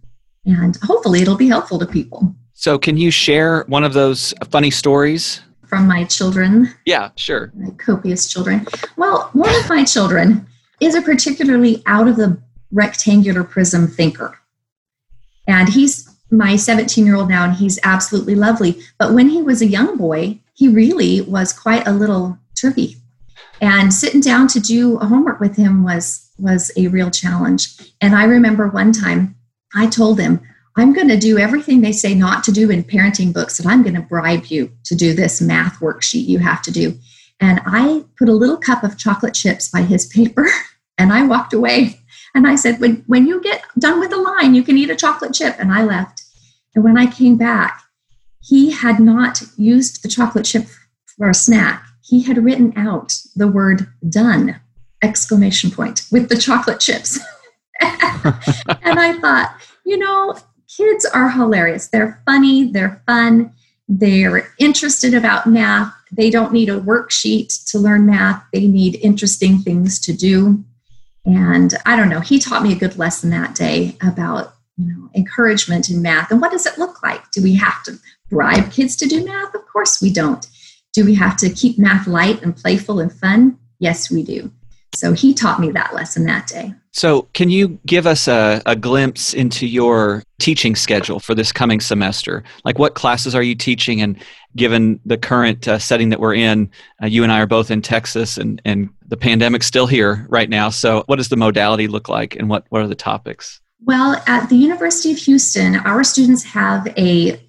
And 0.45 0.77
hopefully, 0.83 1.21
it'll 1.21 1.37
be 1.37 1.47
helpful 1.47 1.79
to 1.79 1.85
people. 1.85 2.35
So, 2.53 2.77
can 2.77 2.97
you 2.97 3.09
share 3.09 3.63
one 3.67 3.83
of 3.83 3.93
those 3.93 4.33
funny 4.49 4.71
stories? 4.71 5.41
From 5.65 5.87
my 5.87 6.03
children? 6.05 6.73
Yeah, 6.85 7.11
sure. 7.15 7.53
My 7.55 7.69
copious 7.71 8.27
children. 8.27 8.67
Well, 8.97 9.29
one 9.33 9.53
of 9.55 9.69
my 9.69 9.83
children 9.85 10.45
is 10.81 10.95
a 10.95 11.01
particularly 11.01 11.83
out 11.85 12.07
of 12.07 12.15
the 12.15 12.41
rectangular 12.71 13.43
prism 13.43 13.87
thinker. 13.87 14.37
And 15.47 15.69
he's 15.69 16.08
my 16.31 16.55
17 16.55 17.05
year 17.05 17.15
old 17.15 17.29
now, 17.29 17.45
and 17.45 17.53
he's 17.53 17.79
absolutely 17.83 18.35
lovely. 18.35 18.79
But 18.97 19.13
when 19.13 19.29
he 19.29 19.41
was 19.41 19.61
a 19.61 19.67
young 19.67 19.97
boy, 19.97 20.39
he 20.53 20.67
really 20.67 21.21
was 21.21 21.53
quite 21.53 21.87
a 21.87 21.91
little 21.91 22.37
turkey. 22.59 22.97
And 23.61 23.93
sitting 23.93 24.21
down 24.21 24.47
to 24.49 24.59
do 24.59 24.97
homework 24.97 25.39
with 25.39 25.55
him 25.55 25.83
was 25.83 26.29
was 26.37 26.71
a 26.77 26.87
real 26.87 27.11
challenge. 27.11 27.93
And 27.99 28.15
I 28.15 28.23
remember 28.23 28.67
one 28.67 28.93
time 28.93 29.35
I 29.75 29.87
told 29.87 30.19
him, 30.19 30.39
I'm 30.77 30.93
going 30.93 31.09
to 31.09 31.17
do 31.17 31.37
everything 31.37 31.81
they 31.81 31.91
say 31.91 32.15
not 32.15 32.43
to 32.45 32.51
do 32.51 32.69
in 32.69 32.83
parenting 32.83 33.33
books, 33.33 33.59
and 33.59 33.69
I'm 33.69 33.83
going 33.83 33.95
to 33.95 34.01
bribe 34.01 34.45
you 34.45 34.71
to 34.85 34.95
do 34.95 35.13
this 35.13 35.41
math 35.41 35.79
worksheet 35.79 36.27
you 36.27 36.39
have 36.39 36.61
to 36.61 36.71
do. 36.71 36.97
And 37.41 37.61
I 37.65 38.05
put 38.17 38.29
a 38.29 38.33
little 38.33 38.57
cup 38.57 38.83
of 38.83 38.97
chocolate 38.97 39.33
chips 39.33 39.67
by 39.67 39.81
his 39.81 40.05
paper, 40.05 40.47
and 40.97 41.11
I 41.11 41.25
walked 41.25 41.53
away. 41.53 41.99
And 42.35 42.47
I 42.47 42.55
said, 42.55 42.79
when, 42.79 43.03
when 43.07 43.27
you 43.27 43.41
get 43.41 43.63
done 43.77 43.99
with 43.99 44.11
the 44.11 44.17
line, 44.17 44.53
you 44.53 44.63
can 44.63 44.77
eat 44.77 44.91
a 44.91 44.95
chocolate 44.95 45.33
chip. 45.33 45.55
And 45.57 45.71
I 45.71 45.83
left. 45.83 46.18
And 46.75 46.83
when 46.83 46.97
I 46.97 47.11
came 47.11 47.37
back, 47.37 47.81
he 48.41 48.71
had 48.71 48.99
not 48.99 49.41
used 49.57 50.01
the 50.01 50.09
chocolate 50.09 50.45
chip 50.45 50.65
for 51.17 51.29
a 51.29 51.33
snack. 51.33 51.83
He 52.01 52.23
had 52.23 52.43
written 52.43 52.73
out 52.75 53.17
the 53.35 53.47
word 53.47 53.87
done, 54.07 54.59
exclamation 55.03 55.71
point, 55.71 56.05
with 56.11 56.29
the 56.29 56.37
chocolate 56.37 56.79
chips. 56.79 57.19
and 57.81 58.99
I 58.99 59.17
thought, 59.19 59.55
you 59.85 59.97
know, 59.97 60.37
kids 60.67 61.05
are 61.05 61.29
hilarious. 61.29 61.87
They're 61.87 62.21
funny, 62.25 62.71
they're 62.71 63.01
fun, 63.05 63.53
they're 63.87 64.51
interested 64.59 65.13
about 65.13 65.47
math. 65.47 65.93
They 66.11 66.29
don't 66.29 66.53
need 66.53 66.69
a 66.69 66.79
worksheet 66.79 67.65
to 67.71 67.79
learn 67.79 68.05
math, 68.05 68.43
they 68.53 68.67
need 68.67 68.99
interesting 69.01 69.59
things 69.59 69.99
to 70.01 70.13
do. 70.13 70.63
And 71.25 71.75
I 71.85 71.95
don't 71.95 72.09
know, 72.09 72.21
he 72.21 72.39
taught 72.39 72.63
me 72.63 72.73
a 72.73 72.79
good 72.79 72.97
lesson 72.97 73.29
that 73.31 73.55
day 73.55 73.97
about 74.01 74.53
you 74.79 74.93
know 74.93 75.09
encouragement 75.13 75.89
in 75.89 76.01
math. 76.01 76.31
And 76.31 76.41
what 76.41 76.51
does 76.51 76.65
it 76.65 76.77
look 76.77 77.03
like? 77.03 77.29
Do 77.31 77.43
we 77.43 77.53
have 77.55 77.83
to 77.83 77.99
bribe 78.29 78.71
kids 78.71 78.95
to 78.97 79.07
do 79.07 79.25
math? 79.25 79.53
Of 79.53 79.67
course 79.67 80.01
we 80.01 80.11
don't. 80.11 80.45
Do 80.93 81.05
we 81.05 81.13
have 81.15 81.37
to 81.37 81.49
keep 81.49 81.77
math 81.77 82.07
light 82.07 82.41
and 82.41 82.55
playful 82.55 82.99
and 82.99 83.11
fun? 83.11 83.59
Yes 83.79 84.09
we 84.09 84.23
do. 84.23 84.51
So 84.95 85.13
he 85.13 85.33
taught 85.33 85.59
me 85.59 85.71
that 85.71 85.93
lesson 85.93 86.25
that 86.25 86.47
day. 86.47 86.73
So 86.93 87.23
can 87.33 87.49
you 87.49 87.79
give 87.85 88.07
us 88.07 88.27
a, 88.27 88.61
a 88.65 88.75
glimpse 88.75 89.35
into 89.35 89.67
your 89.67 90.23
teaching 90.39 90.75
schedule 90.75 91.19
for 91.19 91.35
this 91.35 91.51
coming 91.51 91.79
semester? 91.79 92.43
Like 92.65 92.79
what 92.79 92.95
classes 92.95 93.35
are 93.35 93.43
you 93.43 93.53
teaching? 93.53 94.01
And 94.01 94.17
given 94.55 94.99
the 95.05 95.17
current 95.17 95.67
uh, 95.67 95.77
setting 95.77 96.09
that 96.09 96.19
we're 96.19 96.33
in 96.33 96.71
uh, 97.03 97.05
you 97.05 97.21
and 97.21 97.31
i 97.31 97.39
are 97.39 97.45
both 97.45 97.69
in 97.69 97.83
texas 97.83 98.35
and, 98.35 98.59
and 98.65 98.89
the 99.07 99.15
pandemic's 99.15 99.67
still 99.67 99.85
here 99.85 100.25
right 100.27 100.49
now. 100.49 100.69
So 100.69 101.03
what 101.05 101.17
does 101.17 101.29
the 101.29 101.37
modality 101.37 101.87
look 101.87 102.09
like 102.09 102.35
and 102.35 102.49
what, 102.49 102.65
what 102.69 102.81
are 102.81 102.87
the 102.87 102.95
topics 102.95 103.61
well, 103.83 104.21
at 104.27 104.49
the 104.49 104.55
University 104.55 105.11
of 105.11 105.17
Houston, 105.19 105.75
our 105.77 106.03
students 106.03 106.43
have 106.43 106.87
a, 106.97 107.41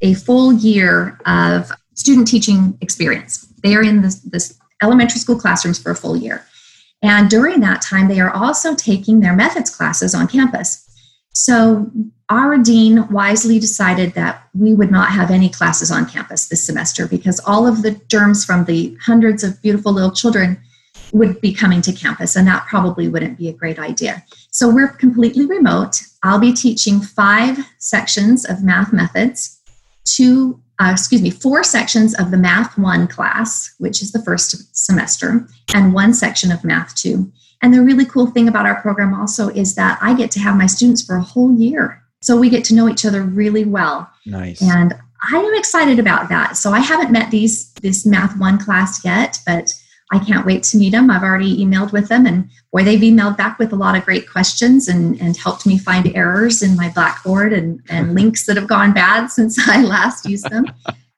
a 0.00 0.14
full 0.14 0.52
year 0.52 1.18
of 1.26 1.70
student 1.94 2.26
teaching 2.28 2.78
experience. 2.80 3.46
They 3.62 3.74
are 3.74 3.82
in 3.82 4.02
this, 4.02 4.20
this 4.20 4.58
elementary 4.82 5.18
school 5.18 5.38
classrooms 5.38 5.78
for 5.78 5.90
a 5.90 5.96
full 5.96 6.16
year. 6.16 6.44
And 7.02 7.28
during 7.30 7.60
that 7.60 7.82
time, 7.82 8.08
they 8.08 8.20
are 8.20 8.30
also 8.30 8.74
taking 8.74 9.20
their 9.20 9.34
methods 9.34 9.74
classes 9.74 10.14
on 10.14 10.28
campus. 10.28 10.86
So, 11.32 11.90
our 12.28 12.58
dean 12.58 13.08
wisely 13.08 13.58
decided 13.58 14.14
that 14.14 14.44
we 14.54 14.72
would 14.72 14.90
not 14.90 15.10
have 15.10 15.32
any 15.32 15.48
classes 15.48 15.90
on 15.90 16.08
campus 16.08 16.46
this 16.46 16.64
semester 16.64 17.08
because 17.08 17.40
all 17.40 17.66
of 17.66 17.82
the 17.82 18.00
germs 18.06 18.44
from 18.44 18.64
the 18.66 18.96
hundreds 19.02 19.42
of 19.42 19.60
beautiful 19.62 19.92
little 19.92 20.12
children 20.12 20.60
would 21.12 21.40
be 21.40 21.52
coming 21.52 21.82
to 21.82 21.92
campus, 21.92 22.36
and 22.36 22.46
that 22.46 22.66
probably 22.66 23.08
wouldn't 23.08 23.38
be 23.38 23.48
a 23.48 23.52
great 23.52 23.78
idea. 23.78 24.22
So 24.50 24.72
we're 24.72 24.88
completely 24.88 25.46
remote. 25.46 26.02
I'll 26.22 26.38
be 26.38 26.52
teaching 26.52 27.00
five 27.00 27.58
sections 27.78 28.44
of 28.44 28.62
math 28.62 28.92
methods, 28.92 29.60
two, 30.04 30.60
uh, 30.80 30.90
excuse 30.92 31.22
me, 31.22 31.30
four 31.30 31.62
sections 31.62 32.14
of 32.18 32.30
the 32.30 32.38
Math 32.38 32.78
1 32.78 33.06
class, 33.08 33.74
which 33.78 34.02
is 34.02 34.12
the 34.12 34.22
first 34.22 34.74
semester, 34.74 35.46
and 35.74 35.92
one 35.92 36.14
section 36.14 36.50
of 36.50 36.64
Math 36.64 36.94
2. 36.94 37.30
And 37.62 37.74
the 37.74 37.82
really 37.82 38.06
cool 38.06 38.26
thing 38.26 38.48
about 38.48 38.64
our 38.64 38.80
program 38.80 39.12
also 39.12 39.48
is 39.48 39.74
that 39.74 39.98
I 40.00 40.14
get 40.14 40.30
to 40.32 40.40
have 40.40 40.56
my 40.56 40.66
students 40.66 41.04
for 41.04 41.16
a 41.16 41.22
whole 41.22 41.54
year. 41.54 42.02
So 42.22 42.36
we 42.36 42.48
get 42.48 42.64
to 42.64 42.74
know 42.74 42.88
each 42.88 43.04
other 43.04 43.22
really 43.22 43.64
well. 43.64 44.10
Nice. 44.24 44.62
And 44.62 44.94
I 45.30 45.36
am 45.36 45.54
excited 45.54 45.98
about 45.98 46.30
that. 46.30 46.56
So 46.56 46.72
I 46.72 46.80
haven't 46.80 47.12
met 47.12 47.30
these 47.30 47.72
this 47.74 48.06
Math 48.06 48.38
1 48.38 48.58
class 48.58 49.04
yet, 49.04 49.38
but 49.46 49.70
I 50.12 50.18
can't 50.18 50.44
wait 50.44 50.64
to 50.64 50.76
meet 50.76 50.90
them. 50.90 51.10
I've 51.10 51.22
already 51.22 51.64
emailed 51.64 51.92
with 51.92 52.08
them, 52.08 52.26
and 52.26 52.50
boy, 52.72 52.82
they've 52.82 53.00
emailed 53.00 53.36
back 53.36 53.58
with 53.58 53.72
a 53.72 53.76
lot 53.76 53.96
of 53.96 54.04
great 54.04 54.28
questions 54.28 54.88
and, 54.88 55.20
and 55.20 55.36
helped 55.36 55.66
me 55.66 55.78
find 55.78 56.14
errors 56.16 56.62
in 56.62 56.76
my 56.76 56.90
Blackboard 56.90 57.52
and, 57.52 57.80
and 57.88 58.14
links 58.16 58.46
that 58.46 58.56
have 58.56 58.66
gone 58.66 58.92
bad 58.92 59.28
since 59.28 59.58
I 59.68 59.82
last 59.82 60.28
used 60.28 60.50
them. 60.50 60.66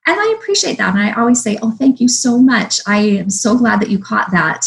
And 0.04 0.18
I 0.18 0.36
appreciate 0.38 0.78
that. 0.78 0.94
And 0.94 1.02
I 1.02 1.12
always 1.12 1.42
say, 1.42 1.58
Oh, 1.62 1.70
thank 1.70 2.00
you 2.00 2.08
so 2.08 2.38
much. 2.38 2.80
I 2.86 2.98
am 2.98 3.30
so 3.30 3.56
glad 3.56 3.80
that 3.80 3.90
you 3.90 3.98
caught 3.98 4.30
that, 4.32 4.66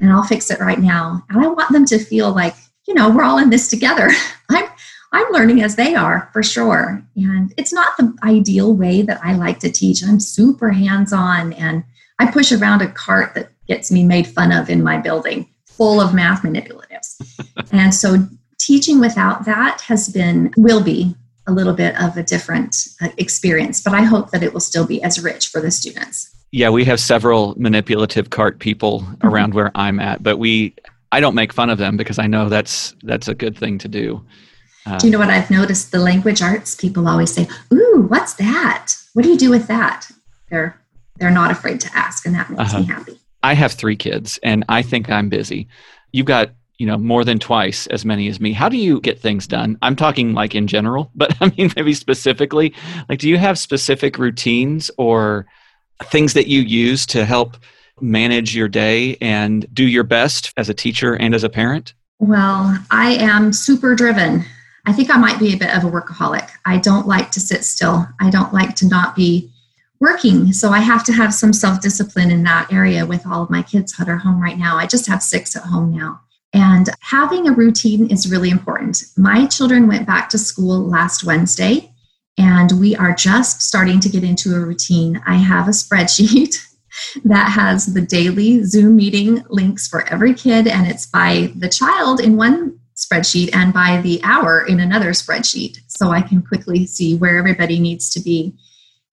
and 0.00 0.10
I'll 0.10 0.24
fix 0.24 0.50
it 0.50 0.60
right 0.60 0.80
now. 0.80 1.24
And 1.28 1.44
I 1.44 1.48
want 1.48 1.72
them 1.72 1.84
to 1.86 1.98
feel 1.98 2.32
like, 2.32 2.54
you 2.88 2.94
know, 2.94 3.10
we're 3.10 3.24
all 3.24 3.38
in 3.38 3.50
this 3.50 3.68
together. 3.68 4.10
I'm 4.50 4.68
I'm 5.12 5.32
learning 5.32 5.62
as 5.62 5.76
they 5.76 5.94
are 5.94 6.30
for 6.32 6.42
sure. 6.42 7.02
And 7.16 7.52
it's 7.56 7.72
not 7.72 7.96
the 7.96 8.16
ideal 8.22 8.74
way 8.74 9.02
that 9.02 9.20
I 9.24 9.34
like 9.34 9.58
to 9.60 9.70
teach. 9.70 10.04
I'm 10.04 10.20
super 10.20 10.70
hands 10.70 11.12
on 11.12 11.52
and 11.54 11.82
I 12.20 12.30
push 12.30 12.52
around 12.52 12.82
a 12.82 12.92
cart 12.92 13.34
that 13.34 13.50
gets 13.70 13.92
me 13.92 14.02
made 14.02 14.26
fun 14.26 14.50
of 14.50 14.68
in 14.68 14.82
my 14.82 14.98
building. 14.98 15.48
full 15.64 16.00
of 16.00 16.12
math 16.12 16.42
manipulatives. 16.42 17.08
and 17.72 17.94
so 17.94 18.16
teaching 18.58 19.00
without 19.00 19.46
that 19.46 19.80
has 19.80 20.10
been, 20.10 20.52
will 20.58 20.82
be 20.82 21.14
a 21.46 21.52
little 21.52 21.72
bit 21.72 21.98
of 21.98 22.16
a 22.18 22.22
different 22.22 22.76
uh, 23.00 23.08
experience, 23.16 23.80
but 23.82 23.94
I 23.94 24.02
hope 24.02 24.30
that 24.32 24.42
it 24.42 24.52
will 24.52 24.60
still 24.60 24.86
be 24.86 25.02
as 25.02 25.22
rich 25.22 25.48
for 25.48 25.60
the 25.60 25.70
students. 25.70 26.34
Yeah, 26.52 26.68
we 26.68 26.84
have 26.84 27.00
several 27.00 27.54
manipulative 27.56 28.28
cart 28.28 28.58
people 28.58 29.00
mm-hmm. 29.00 29.26
around 29.26 29.54
where 29.54 29.70
I'm 29.74 30.00
at, 30.00 30.22
but 30.22 30.36
we 30.36 30.74
I 31.12 31.20
don't 31.20 31.34
make 31.34 31.52
fun 31.52 31.70
of 31.70 31.78
them 31.78 31.96
because 31.96 32.18
I 32.18 32.26
know 32.26 32.48
that's 32.48 32.94
that's 33.02 33.28
a 33.28 33.34
good 33.34 33.56
thing 33.56 33.78
to 33.78 33.88
do. 33.88 34.22
Uh, 34.86 34.98
do 34.98 35.06
you 35.06 35.12
know 35.12 35.18
what 35.18 35.30
I've 35.30 35.50
noticed? 35.50 35.92
The 35.92 35.98
language 35.98 36.42
arts 36.42 36.74
people 36.74 37.08
always 37.08 37.32
say, 37.32 37.48
"Ooh, 37.72 38.06
what's 38.08 38.34
that? 38.34 38.94
What 39.14 39.22
do 39.22 39.30
you 39.30 39.38
do 39.38 39.50
with 39.50 39.66
that?" 39.68 40.08
They're 40.50 40.78
they're 41.16 41.30
not 41.30 41.50
afraid 41.50 41.80
to 41.80 41.90
ask, 41.96 42.26
and 42.26 42.34
that 42.34 42.50
makes 42.50 42.60
uh-huh. 42.60 42.80
me 42.80 42.84
happy. 42.86 43.19
I 43.42 43.54
have 43.54 43.72
three 43.72 43.96
kids, 43.96 44.38
and 44.42 44.64
I 44.68 44.82
think 44.82 45.10
I'm 45.10 45.28
busy. 45.28 45.68
You've 46.12 46.26
got 46.26 46.50
you 46.78 46.86
know 46.86 46.96
more 46.96 47.24
than 47.24 47.38
twice 47.38 47.86
as 47.88 48.04
many 48.04 48.28
as 48.28 48.40
me. 48.40 48.52
How 48.52 48.68
do 48.68 48.76
you 48.76 49.00
get 49.00 49.20
things 49.20 49.46
done? 49.46 49.78
I'm 49.82 49.96
talking 49.96 50.32
like 50.32 50.54
in 50.54 50.66
general, 50.66 51.10
but 51.14 51.36
I 51.40 51.52
mean 51.56 51.72
maybe 51.76 51.94
specifically. 51.94 52.74
Like, 53.08 53.18
do 53.18 53.28
you 53.28 53.38
have 53.38 53.58
specific 53.58 54.18
routines 54.18 54.90
or 54.98 55.46
things 56.04 56.32
that 56.32 56.46
you 56.46 56.60
use 56.60 57.06
to 57.06 57.24
help 57.24 57.56
manage 58.00 58.56
your 58.56 58.68
day 58.68 59.16
and 59.20 59.66
do 59.74 59.86
your 59.86 60.04
best 60.04 60.52
as 60.56 60.68
a 60.68 60.74
teacher 60.74 61.14
and 61.14 61.34
as 61.34 61.44
a 61.44 61.50
parent? 61.50 61.94
Well, 62.18 62.78
I 62.90 63.12
am 63.14 63.52
super 63.52 63.94
driven. 63.94 64.44
I 64.86 64.92
think 64.92 65.10
I 65.10 65.18
might 65.18 65.38
be 65.38 65.52
a 65.52 65.56
bit 65.56 65.74
of 65.76 65.84
a 65.84 65.90
workaholic. 65.90 66.48
I 66.64 66.78
don't 66.78 67.06
like 67.06 67.30
to 67.32 67.40
sit 67.40 67.64
still. 67.64 68.06
I 68.20 68.30
don't 68.30 68.52
like 68.52 68.74
to 68.76 68.88
not 68.88 69.14
be 69.14 69.50
working. 70.00 70.52
So 70.52 70.70
I 70.70 70.80
have 70.80 71.04
to 71.04 71.12
have 71.12 71.32
some 71.34 71.52
self 71.52 71.80
discipline 71.80 72.30
in 72.30 72.42
that 72.44 72.72
area 72.72 73.06
with 73.06 73.26
all 73.26 73.42
of 73.42 73.50
my 73.50 73.62
kids 73.62 73.96
that 73.96 74.08
are 74.08 74.16
home 74.16 74.42
right 74.42 74.58
now. 74.58 74.76
I 74.76 74.86
just 74.86 75.06
have 75.06 75.22
six 75.22 75.54
at 75.54 75.62
home 75.62 75.94
now. 75.94 76.20
And 76.52 76.88
having 77.00 77.46
a 77.46 77.52
routine 77.52 78.10
is 78.10 78.30
really 78.30 78.50
important. 78.50 79.04
My 79.16 79.46
children 79.46 79.86
went 79.86 80.06
back 80.06 80.28
to 80.30 80.38
school 80.38 80.80
last 80.80 81.22
Wednesday, 81.22 81.92
and 82.36 82.72
we 82.80 82.96
are 82.96 83.14
just 83.14 83.62
starting 83.62 84.00
to 84.00 84.08
get 84.08 84.24
into 84.24 84.56
a 84.56 84.60
routine. 84.60 85.22
I 85.26 85.36
have 85.36 85.68
a 85.68 85.70
spreadsheet 85.82 86.56
that 87.24 87.50
has 87.50 87.94
the 87.94 88.00
daily 88.00 88.64
Zoom 88.64 88.96
meeting 88.96 89.44
links 89.48 89.86
for 89.86 90.08
every 90.08 90.34
kid, 90.34 90.66
and 90.66 90.88
it's 90.88 91.06
by 91.06 91.52
the 91.54 91.68
child 91.68 92.20
in 92.20 92.36
one 92.36 92.80
spreadsheet 92.96 93.54
and 93.54 93.72
by 93.72 94.00
the 94.02 94.20
hour 94.24 94.66
in 94.66 94.80
another 94.80 95.10
spreadsheet. 95.10 95.78
So 95.86 96.10
I 96.10 96.20
can 96.20 96.42
quickly 96.42 96.86
see 96.86 97.16
where 97.16 97.38
everybody 97.38 97.78
needs 97.78 98.10
to 98.10 98.20
be. 98.20 98.54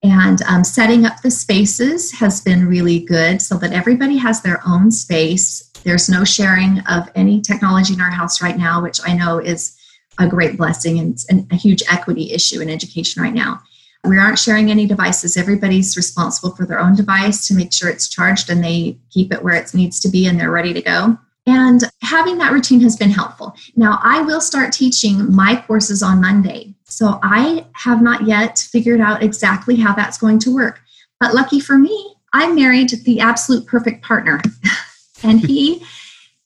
And 0.02 0.42
um, 0.42 0.62
setting 0.62 1.06
up 1.06 1.22
the 1.22 1.30
spaces 1.30 2.12
has 2.12 2.40
been 2.40 2.68
really 2.68 3.00
good 3.00 3.42
so 3.42 3.56
that 3.58 3.72
everybody 3.72 4.16
has 4.16 4.42
their 4.42 4.60
own 4.66 4.90
space. 4.90 5.70
There's 5.82 6.08
no 6.08 6.24
sharing 6.24 6.80
of 6.80 7.10
any 7.14 7.40
technology 7.40 7.94
in 7.94 8.00
our 8.00 8.10
house 8.10 8.40
right 8.40 8.56
now, 8.56 8.80
which 8.80 9.00
I 9.04 9.14
know 9.14 9.38
is 9.38 9.76
a 10.18 10.28
great 10.28 10.56
blessing 10.56 10.98
and 10.98 11.46
a 11.50 11.56
huge 11.56 11.82
equity 11.90 12.32
issue 12.32 12.60
in 12.60 12.70
education 12.70 13.22
right 13.22 13.34
now. 13.34 13.60
We 14.04 14.18
aren't 14.18 14.38
sharing 14.38 14.70
any 14.70 14.86
devices. 14.86 15.36
Everybody's 15.36 15.96
responsible 15.96 16.54
for 16.54 16.64
their 16.64 16.78
own 16.78 16.94
device 16.94 17.46
to 17.48 17.54
make 17.54 17.72
sure 17.72 17.90
it's 17.90 18.08
charged 18.08 18.48
and 18.50 18.62
they 18.62 18.98
keep 19.10 19.32
it 19.32 19.42
where 19.42 19.54
it 19.54 19.74
needs 19.74 20.00
to 20.00 20.08
be 20.08 20.26
and 20.26 20.38
they're 20.38 20.50
ready 20.50 20.72
to 20.72 20.82
go. 20.82 21.18
And 21.46 21.82
having 22.02 22.38
that 22.38 22.52
routine 22.52 22.80
has 22.82 22.96
been 22.96 23.10
helpful. 23.10 23.54
Now, 23.74 23.98
I 24.02 24.20
will 24.20 24.40
start 24.40 24.72
teaching 24.72 25.34
my 25.34 25.62
courses 25.66 26.02
on 26.02 26.20
Monday. 26.20 26.74
So 26.88 27.20
I 27.22 27.66
have 27.74 28.02
not 28.02 28.26
yet 28.26 28.58
figured 28.58 29.00
out 29.00 29.22
exactly 29.22 29.76
how 29.76 29.94
that's 29.94 30.18
going 30.18 30.38
to 30.40 30.54
work. 30.54 30.80
But 31.20 31.34
lucky 31.34 31.60
for 31.60 31.78
me, 31.78 32.14
I 32.32 32.52
married 32.52 32.90
the 33.04 33.20
absolute 33.20 33.66
perfect 33.66 34.02
partner. 34.02 34.40
and 35.22 35.40
he 35.40 35.84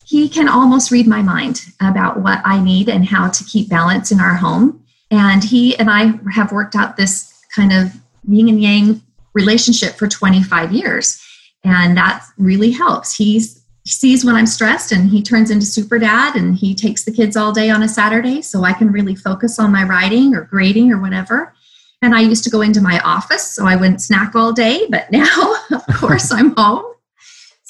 he 0.05 0.29
can 0.29 0.49
almost 0.49 0.91
read 0.91 1.07
my 1.07 1.23
mind 1.23 1.63
about 1.81 2.21
what 2.21 2.43
I 2.45 2.61
need 2.61 2.91
and 2.91 3.07
how 3.07 3.31
to 3.31 3.45
keep 3.45 3.71
balance 3.71 4.13
in 4.13 4.21
our 4.21 4.35
home. 4.35 4.85
And 5.11 5.43
he 5.43 5.77
and 5.79 5.89
I 5.91 6.19
have 6.33 6.53
worked 6.53 6.75
out 6.75 6.97
this 6.97 7.33
kind 7.55 7.73
of 7.73 7.93
yin 8.29 8.49
and 8.49 8.61
yang 8.61 9.03
relationship 9.33 9.95
for 9.95 10.09
25 10.09 10.73
years. 10.73 11.19
And 11.65 11.97
that 11.97 12.25
really 12.37 12.71
helps. 12.73 13.17
He's, 13.17 13.55
he 13.55 13.62
sees 13.91 14.25
when 14.25 14.37
I'm 14.37 14.47
stressed 14.47 14.93
and 14.93 15.11
he 15.11 15.23
turns 15.23 15.51
into 15.51 15.67
super 15.67 15.99
dad 15.99 16.37
and 16.37 16.55
he 16.55 16.75
takes 16.75 17.05
the 17.05 17.13
kids 17.13 17.37
all 17.37 17.53
day 17.53 17.71
on 17.71 17.83
a 17.83 17.89
Saturday 17.89 18.41
so 18.43 18.63
I 18.63 18.73
can 18.73 18.93
really 18.93 19.17
focus 19.17 19.59
on 19.59 19.73
my 19.73 19.83
writing 19.83 20.35
or 20.35 20.43
grading 20.43 20.93
or 20.93 21.01
whatever. 21.01 21.53
And 22.01 22.15
I 22.15 22.21
used 22.21 22.45
to 22.45 22.51
go 22.51 22.63
into 22.63 22.81
my 22.81 23.01
office 23.01 23.55
so 23.55 23.67
I 23.67 23.77
wouldn't 23.77 24.03
snack 24.03 24.35
all 24.35 24.53
day, 24.53 24.87
but 24.89 25.09
now, 25.13 25.55
of 25.73 25.87
course, 25.95 26.33
I'm 26.33 26.55
home. 26.57 26.85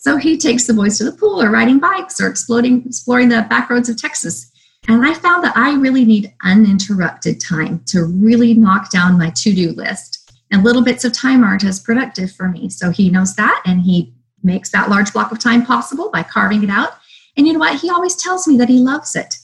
So 0.02 0.16
he 0.16 0.36
takes 0.36 0.66
the 0.66 0.74
boys 0.74 0.98
to 0.98 1.04
the 1.04 1.12
pool 1.12 1.40
or 1.40 1.50
riding 1.50 1.78
bikes 1.78 2.20
or 2.20 2.26
exploring, 2.26 2.82
exploring 2.84 3.28
the 3.28 3.46
back 3.48 3.70
roads 3.70 3.88
of 3.88 3.96
Texas. 3.96 4.50
And 4.88 5.06
I 5.06 5.14
found 5.14 5.44
that 5.44 5.56
I 5.56 5.74
really 5.74 6.04
need 6.04 6.34
uninterrupted 6.42 7.40
time 7.40 7.82
to 7.86 8.04
really 8.04 8.52
knock 8.52 8.90
down 8.90 9.16
my 9.16 9.30
to 9.36 9.54
do 9.54 9.72
list. 9.72 10.32
And 10.50 10.64
little 10.64 10.82
bits 10.82 11.04
of 11.04 11.12
time 11.12 11.44
aren't 11.44 11.64
as 11.64 11.78
productive 11.78 12.32
for 12.32 12.48
me. 12.48 12.68
So 12.68 12.90
he 12.90 13.10
knows 13.10 13.36
that 13.36 13.62
and 13.64 13.80
he 13.80 14.11
makes 14.42 14.70
that 14.70 14.88
large 14.88 15.12
block 15.12 15.32
of 15.32 15.38
time 15.38 15.64
possible 15.64 16.10
by 16.10 16.22
carving 16.22 16.62
it 16.62 16.70
out. 16.70 16.94
And 17.36 17.46
you 17.46 17.52
know 17.52 17.58
what? 17.58 17.80
He 17.80 17.90
always 17.90 18.16
tells 18.16 18.46
me 18.46 18.56
that 18.58 18.68
he 18.68 18.78
loves 18.78 19.16
it. 19.16 19.34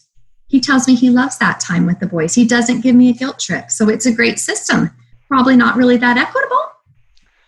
He 0.48 0.60
tells 0.60 0.88
me 0.88 0.94
he 0.94 1.10
loves 1.10 1.38
that 1.38 1.60
time 1.60 1.86
with 1.86 2.00
the 2.00 2.06
boys. 2.06 2.34
He 2.34 2.46
doesn't 2.46 2.80
give 2.80 2.94
me 2.94 3.10
a 3.10 3.12
guilt 3.12 3.38
trip. 3.38 3.70
So 3.70 3.88
it's 3.88 4.06
a 4.06 4.12
great 4.12 4.38
system. 4.38 4.90
Probably 5.28 5.56
not 5.56 5.76
really 5.76 5.98
that 5.98 6.16
equitable, 6.16 6.64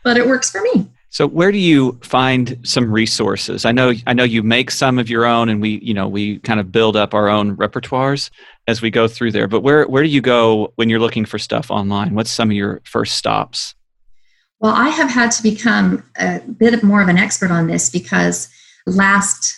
but 0.05 0.17
it 0.17 0.27
works 0.27 0.51
for 0.51 0.61
me. 0.61 0.91
So 1.13 1.27
where 1.27 1.51
do 1.51 1.59
you 1.59 1.99
find 2.03 2.59
some 2.63 2.91
resources? 2.91 3.65
I 3.65 3.73
know 3.73 3.95
I 4.07 4.13
know 4.13 4.23
you 4.23 4.45
make 4.45 4.71
some 4.71 4.97
of 4.99 5.11
your 5.11 5.27
own 5.27 5.49
and 5.49 5.61
we, 5.61 5.81
you 5.83 5.93
know, 5.93 6.07
we 6.07 6.39
kind 6.41 6.61
of 6.61 6.71
build 6.71 6.95
up 6.95 7.15
our 7.15 7.29
own 7.29 7.57
repertoires 7.57 8.31
as 8.69 8.81
we 8.81 8.91
go 8.91 9.09
through 9.09 9.33
there. 9.33 9.49
But 9.49 9.63
where 9.63 9.87
where 9.87 10.05
do 10.05 10.09
you 10.09 10.21
go 10.21 10.73
when 10.77 10.89
you're 10.89 11.01
looking 11.01 11.25
for 11.25 11.39
stuff 11.39 11.69
online? 11.69 12.15
What's 12.15 12.31
some 12.31 12.51
of 12.51 12.57
your 12.57 12.81
first 12.85 13.17
stops? 13.17 13.75
Well, 14.61 14.75
I 14.75 14.89
have 14.89 15.11
had 15.11 15.31
to 15.33 15.43
become 15.43 16.05
a 16.19 16.41
bit 16.41 16.83
more 16.83 17.01
of 17.01 17.09
an 17.09 17.17
expert 17.17 17.51
on 17.51 17.67
this 17.67 17.89
because 17.89 18.49
last 18.87 19.57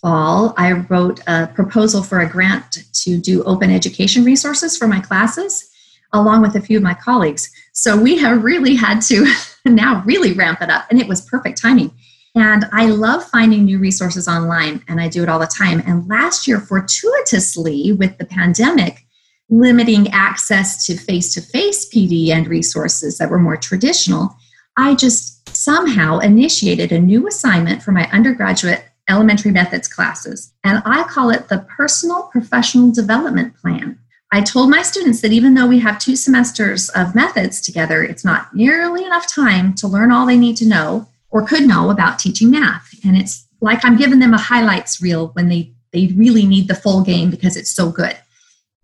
fall 0.00 0.54
I 0.56 0.72
wrote 0.72 1.20
a 1.26 1.46
proposal 1.46 2.02
for 2.02 2.20
a 2.20 2.28
grant 2.28 2.78
to 3.04 3.16
do 3.16 3.42
open 3.44 3.70
education 3.70 4.24
resources 4.24 4.76
for 4.76 4.88
my 4.88 5.00
classes 5.00 5.70
along 6.14 6.40
with 6.40 6.54
a 6.54 6.60
few 6.60 6.78
of 6.78 6.82
my 6.82 6.94
colleagues. 6.94 7.50
So 7.72 8.00
we 8.00 8.16
have 8.18 8.42
really 8.42 8.74
had 8.74 9.00
to 9.02 9.26
now 9.64 10.02
really 10.06 10.32
ramp 10.32 10.62
it 10.62 10.70
up, 10.70 10.86
and 10.90 11.00
it 11.00 11.08
was 11.08 11.20
perfect 11.22 11.60
timing. 11.60 11.92
And 12.36 12.64
I 12.72 12.86
love 12.86 13.24
finding 13.24 13.64
new 13.64 13.78
resources 13.78 14.26
online, 14.26 14.82
and 14.88 15.00
I 15.00 15.08
do 15.08 15.22
it 15.22 15.28
all 15.28 15.38
the 15.38 15.46
time. 15.46 15.82
And 15.86 16.08
last 16.08 16.48
year, 16.48 16.60
fortuitously, 16.60 17.92
with 17.92 18.16
the 18.18 18.24
pandemic, 18.24 19.03
limiting 19.50 20.08
access 20.10 20.86
to 20.86 20.96
face 20.96 21.34
to 21.34 21.40
face 21.40 21.88
PD 21.88 22.30
and 22.30 22.46
resources 22.46 23.18
that 23.18 23.30
were 23.30 23.38
more 23.38 23.56
traditional, 23.56 24.34
I 24.76 24.94
just 24.94 25.48
somehow 25.56 26.18
initiated 26.18 26.92
a 26.92 26.98
new 26.98 27.28
assignment 27.28 27.82
for 27.82 27.92
my 27.92 28.08
undergraduate 28.10 28.84
elementary 29.08 29.50
methods 29.50 29.86
classes. 29.86 30.52
And 30.64 30.82
I 30.84 31.04
call 31.04 31.30
it 31.30 31.48
the 31.48 31.66
Personal 31.76 32.24
Professional 32.32 32.90
Development 32.90 33.54
Plan. 33.56 33.98
I 34.32 34.40
told 34.40 34.70
my 34.70 34.82
students 34.82 35.20
that 35.20 35.32
even 35.32 35.54
though 35.54 35.66
we 35.66 35.78
have 35.78 35.98
two 35.98 36.16
semesters 36.16 36.88
of 36.90 37.14
methods 37.14 37.60
together, 37.60 38.02
it's 38.02 38.24
not 38.24 38.54
nearly 38.54 39.04
enough 39.04 39.32
time 39.32 39.74
to 39.74 39.86
learn 39.86 40.10
all 40.10 40.26
they 40.26 40.38
need 40.38 40.56
to 40.56 40.66
know 40.66 41.06
or 41.30 41.46
could 41.46 41.68
know 41.68 41.90
about 41.90 42.18
teaching 42.18 42.50
math. 42.50 42.92
And 43.04 43.16
it's 43.16 43.46
like 43.60 43.84
I'm 43.84 43.96
giving 43.96 44.18
them 44.18 44.34
a 44.34 44.38
highlights 44.38 45.00
reel 45.00 45.28
when 45.34 45.48
they, 45.48 45.72
they 45.92 46.12
really 46.16 46.46
need 46.46 46.66
the 46.66 46.74
full 46.74 47.02
game 47.02 47.30
because 47.30 47.56
it's 47.56 47.70
so 47.70 47.90
good. 47.90 48.16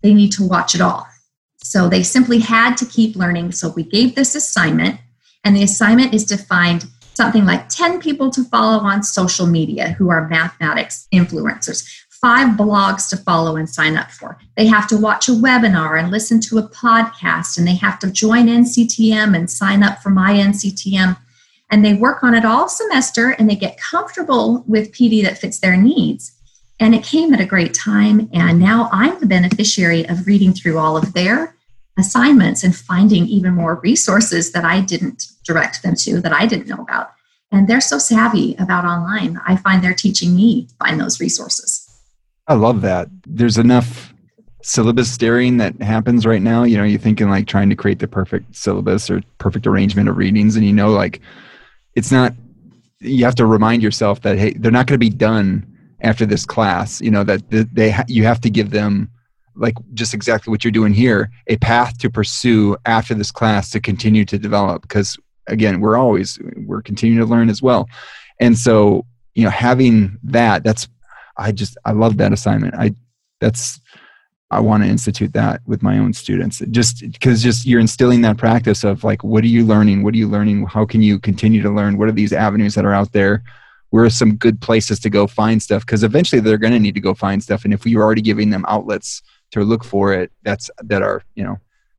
They 0.01 0.13
need 0.13 0.31
to 0.33 0.47
watch 0.47 0.75
it 0.75 0.81
all. 0.81 1.07
So 1.57 1.87
they 1.87 2.03
simply 2.03 2.39
had 2.39 2.75
to 2.77 2.85
keep 2.85 3.15
learning. 3.15 3.51
So 3.51 3.69
we 3.69 3.83
gave 3.83 4.15
this 4.15 4.35
assignment, 4.35 4.99
and 5.43 5.55
the 5.55 5.63
assignment 5.63 6.13
is 6.13 6.25
to 6.25 6.37
find 6.37 6.85
something 7.13 7.45
like 7.45 7.69
10 7.69 7.99
people 7.99 8.31
to 8.31 8.43
follow 8.45 8.79
on 8.83 9.03
social 9.03 9.45
media 9.45 9.91
who 9.91 10.09
are 10.09 10.27
mathematics 10.27 11.07
influencers 11.13 11.85
five 12.21 12.55
blogs 12.55 13.09
to 13.09 13.17
follow 13.17 13.55
and 13.55 13.67
sign 13.67 13.97
up 13.97 14.11
for. 14.11 14.37
They 14.55 14.67
have 14.67 14.87
to 14.89 14.97
watch 14.97 15.27
a 15.27 15.31
webinar 15.31 15.99
and 15.99 16.11
listen 16.11 16.39
to 16.41 16.59
a 16.59 16.69
podcast, 16.69 17.57
and 17.57 17.67
they 17.67 17.75
have 17.75 17.97
to 17.99 18.11
join 18.11 18.45
NCTM 18.45 19.35
and 19.35 19.49
sign 19.49 19.81
up 19.81 20.01
for 20.03 20.11
my 20.11 20.33
NCTM. 20.33 21.17
And 21.71 21.83
they 21.83 21.93
work 21.93 22.23
on 22.23 22.35
it 22.35 22.45
all 22.45 22.69
semester 22.69 23.29
and 23.31 23.49
they 23.49 23.55
get 23.55 23.79
comfortable 23.79 24.63
with 24.67 24.91
PD 24.91 25.23
that 25.23 25.37
fits 25.37 25.59
their 25.59 25.77
needs. 25.77 26.33
And 26.81 26.95
it 26.95 27.03
came 27.03 27.31
at 27.31 27.39
a 27.39 27.45
great 27.45 27.75
time. 27.75 28.27
And 28.33 28.59
now 28.59 28.89
I'm 28.91 29.17
the 29.19 29.27
beneficiary 29.27 30.09
of 30.09 30.25
reading 30.25 30.51
through 30.51 30.79
all 30.79 30.97
of 30.97 31.13
their 31.13 31.55
assignments 31.97 32.63
and 32.63 32.75
finding 32.75 33.27
even 33.27 33.53
more 33.53 33.75
resources 33.75 34.51
that 34.53 34.65
I 34.65 34.81
didn't 34.81 35.27
direct 35.45 35.83
them 35.83 35.95
to, 35.97 36.19
that 36.21 36.33
I 36.33 36.47
didn't 36.47 36.67
know 36.67 36.81
about. 36.81 37.11
And 37.51 37.67
they're 37.67 37.81
so 37.81 37.99
savvy 37.99 38.55
about 38.55 38.83
online. 38.83 39.39
I 39.45 39.57
find 39.57 39.83
they're 39.83 39.93
teaching 39.93 40.35
me 40.35 40.69
find 40.79 40.99
those 40.99 41.19
resources. 41.19 41.87
I 42.47 42.55
love 42.55 42.81
that. 42.81 43.09
There's 43.27 43.59
enough 43.59 44.11
syllabus 44.63 45.11
staring 45.11 45.57
that 45.57 45.79
happens 45.83 46.25
right 46.25 46.41
now. 46.41 46.63
You 46.63 46.77
know, 46.77 46.83
you're 46.83 46.99
thinking 46.99 47.29
like 47.29 47.45
trying 47.45 47.69
to 47.69 47.75
create 47.75 47.99
the 47.99 48.07
perfect 48.07 48.55
syllabus 48.55 49.09
or 49.09 49.21
perfect 49.37 49.67
arrangement 49.67 50.09
of 50.09 50.17
readings, 50.17 50.55
and 50.55 50.65
you 50.65 50.73
know, 50.73 50.89
like 50.89 51.21
it's 51.95 52.11
not. 52.11 52.33
You 52.99 53.25
have 53.25 53.35
to 53.35 53.45
remind 53.45 53.83
yourself 53.83 54.21
that 54.21 54.37
hey, 54.37 54.53
they're 54.53 54.71
not 54.71 54.87
going 54.87 54.95
to 54.95 54.99
be 54.99 55.09
done 55.09 55.70
after 56.01 56.25
this 56.25 56.45
class 56.45 57.01
you 57.01 57.11
know 57.11 57.23
that 57.23 57.41
they 57.49 57.95
you 58.07 58.23
have 58.23 58.41
to 58.41 58.49
give 58.49 58.71
them 58.71 59.09
like 59.55 59.75
just 59.93 60.13
exactly 60.13 60.51
what 60.51 60.63
you're 60.63 60.71
doing 60.71 60.93
here 60.93 61.29
a 61.47 61.57
path 61.57 61.97
to 61.99 62.09
pursue 62.09 62.75
after 62.85 63.13
this 63.13 63.31
class 63.31 63.69
to 63.71 63.79
continue 63.79 64.25
to 64.25 64.37
develop. 64.37 64.81
Because 64.83 65.17
again 65.47 65.79
we're 65.81 65.97
always 65.97 66.39
we're 66.65 66.81
continuing 66.81 67.25
to 67.25 67.31
learn 67.31 67.49
as 67.49 67.61
well. 67.61 67.87
And 68.39 68.57
so 68.57 69.05
you 69.35 69.43
know 69.43 69.49
having 69.49 70.17
that 70.23 70.63
that's 70.63 70.87
i 71.37 71.51
just 71.51 71.77
i 71.85 71.91
love 71.91 72.17
that 72.17 72.33
assignment. 72.33 72.75
I 72.75 72.95
that's 73.39 73.79
i 74.51 74.59
want 74.59 74.83
to 74.83 74.89
institute 74.89 75.33
that 75.33 75.61
with 75.65 75.81
my 75.81 75.97
own 75.97 76.13
students. 76.13 76.61
Just 76.71 77.01
because 77.11 77.43
just 77.43 77.65
you're 77.65 77.79
instilling 77.79 78.21
that 78.21 78.37
practice 78.37 78.83
of 78.83 79.03
like 79.03 79.23
what 79.23 79.43
are 79.43 79.47
you 79.47 79.65
learning? 79.65 80.03
What 80.03 80.13
are 80.13 80.17
you 80.17 80.27
learning? 80.27 80.65
How 80.65 80.85
can 80.85 81.01
you 81.01 81.19
continue 81.19 81.61
to 81.61 81.69
learn? 81.69 81.97
What 81.97 82.07
are 82.07 82.13
these 82.13 82.33
avenues 82.33 82.75
that 82.75 82.85
are 82.85 82.93
out 82.93 83.11
there 83.11 83.43
where 83.91 84.03
are 84.03 84.09
some 84.09 84.35
good 84.35 84.59
places 84.59 84.99
to 84.99 85.09
go 85.09 85.27
find 85.27 85.61
stuff 85.61 85.85
because 85.85 86.03
eventually 86.03 86.41
they're 86.41 86.57
going 86.57 86.73
to 86.73 86.79
need 86.79 86.95
to 86.95 87.01
go 87.01 87.13
find 87.13 87.43
stuff. 87.43 87.63
And 87.63 87.73
if 87.73 87.85
you're 87.85 88.03
already 88.03 88.21
giving 88.21 88.49
them 88.49 88.65
outlets 88.67 89.21
to 89.51 89.63
look 89.63 89.83
for 89.83 90.13
it 90.13 90.31
that's 90.43 90.71
that 90.81 91.01
are 91.01 91.23
you 91.35 91.43
know 91.43 91.57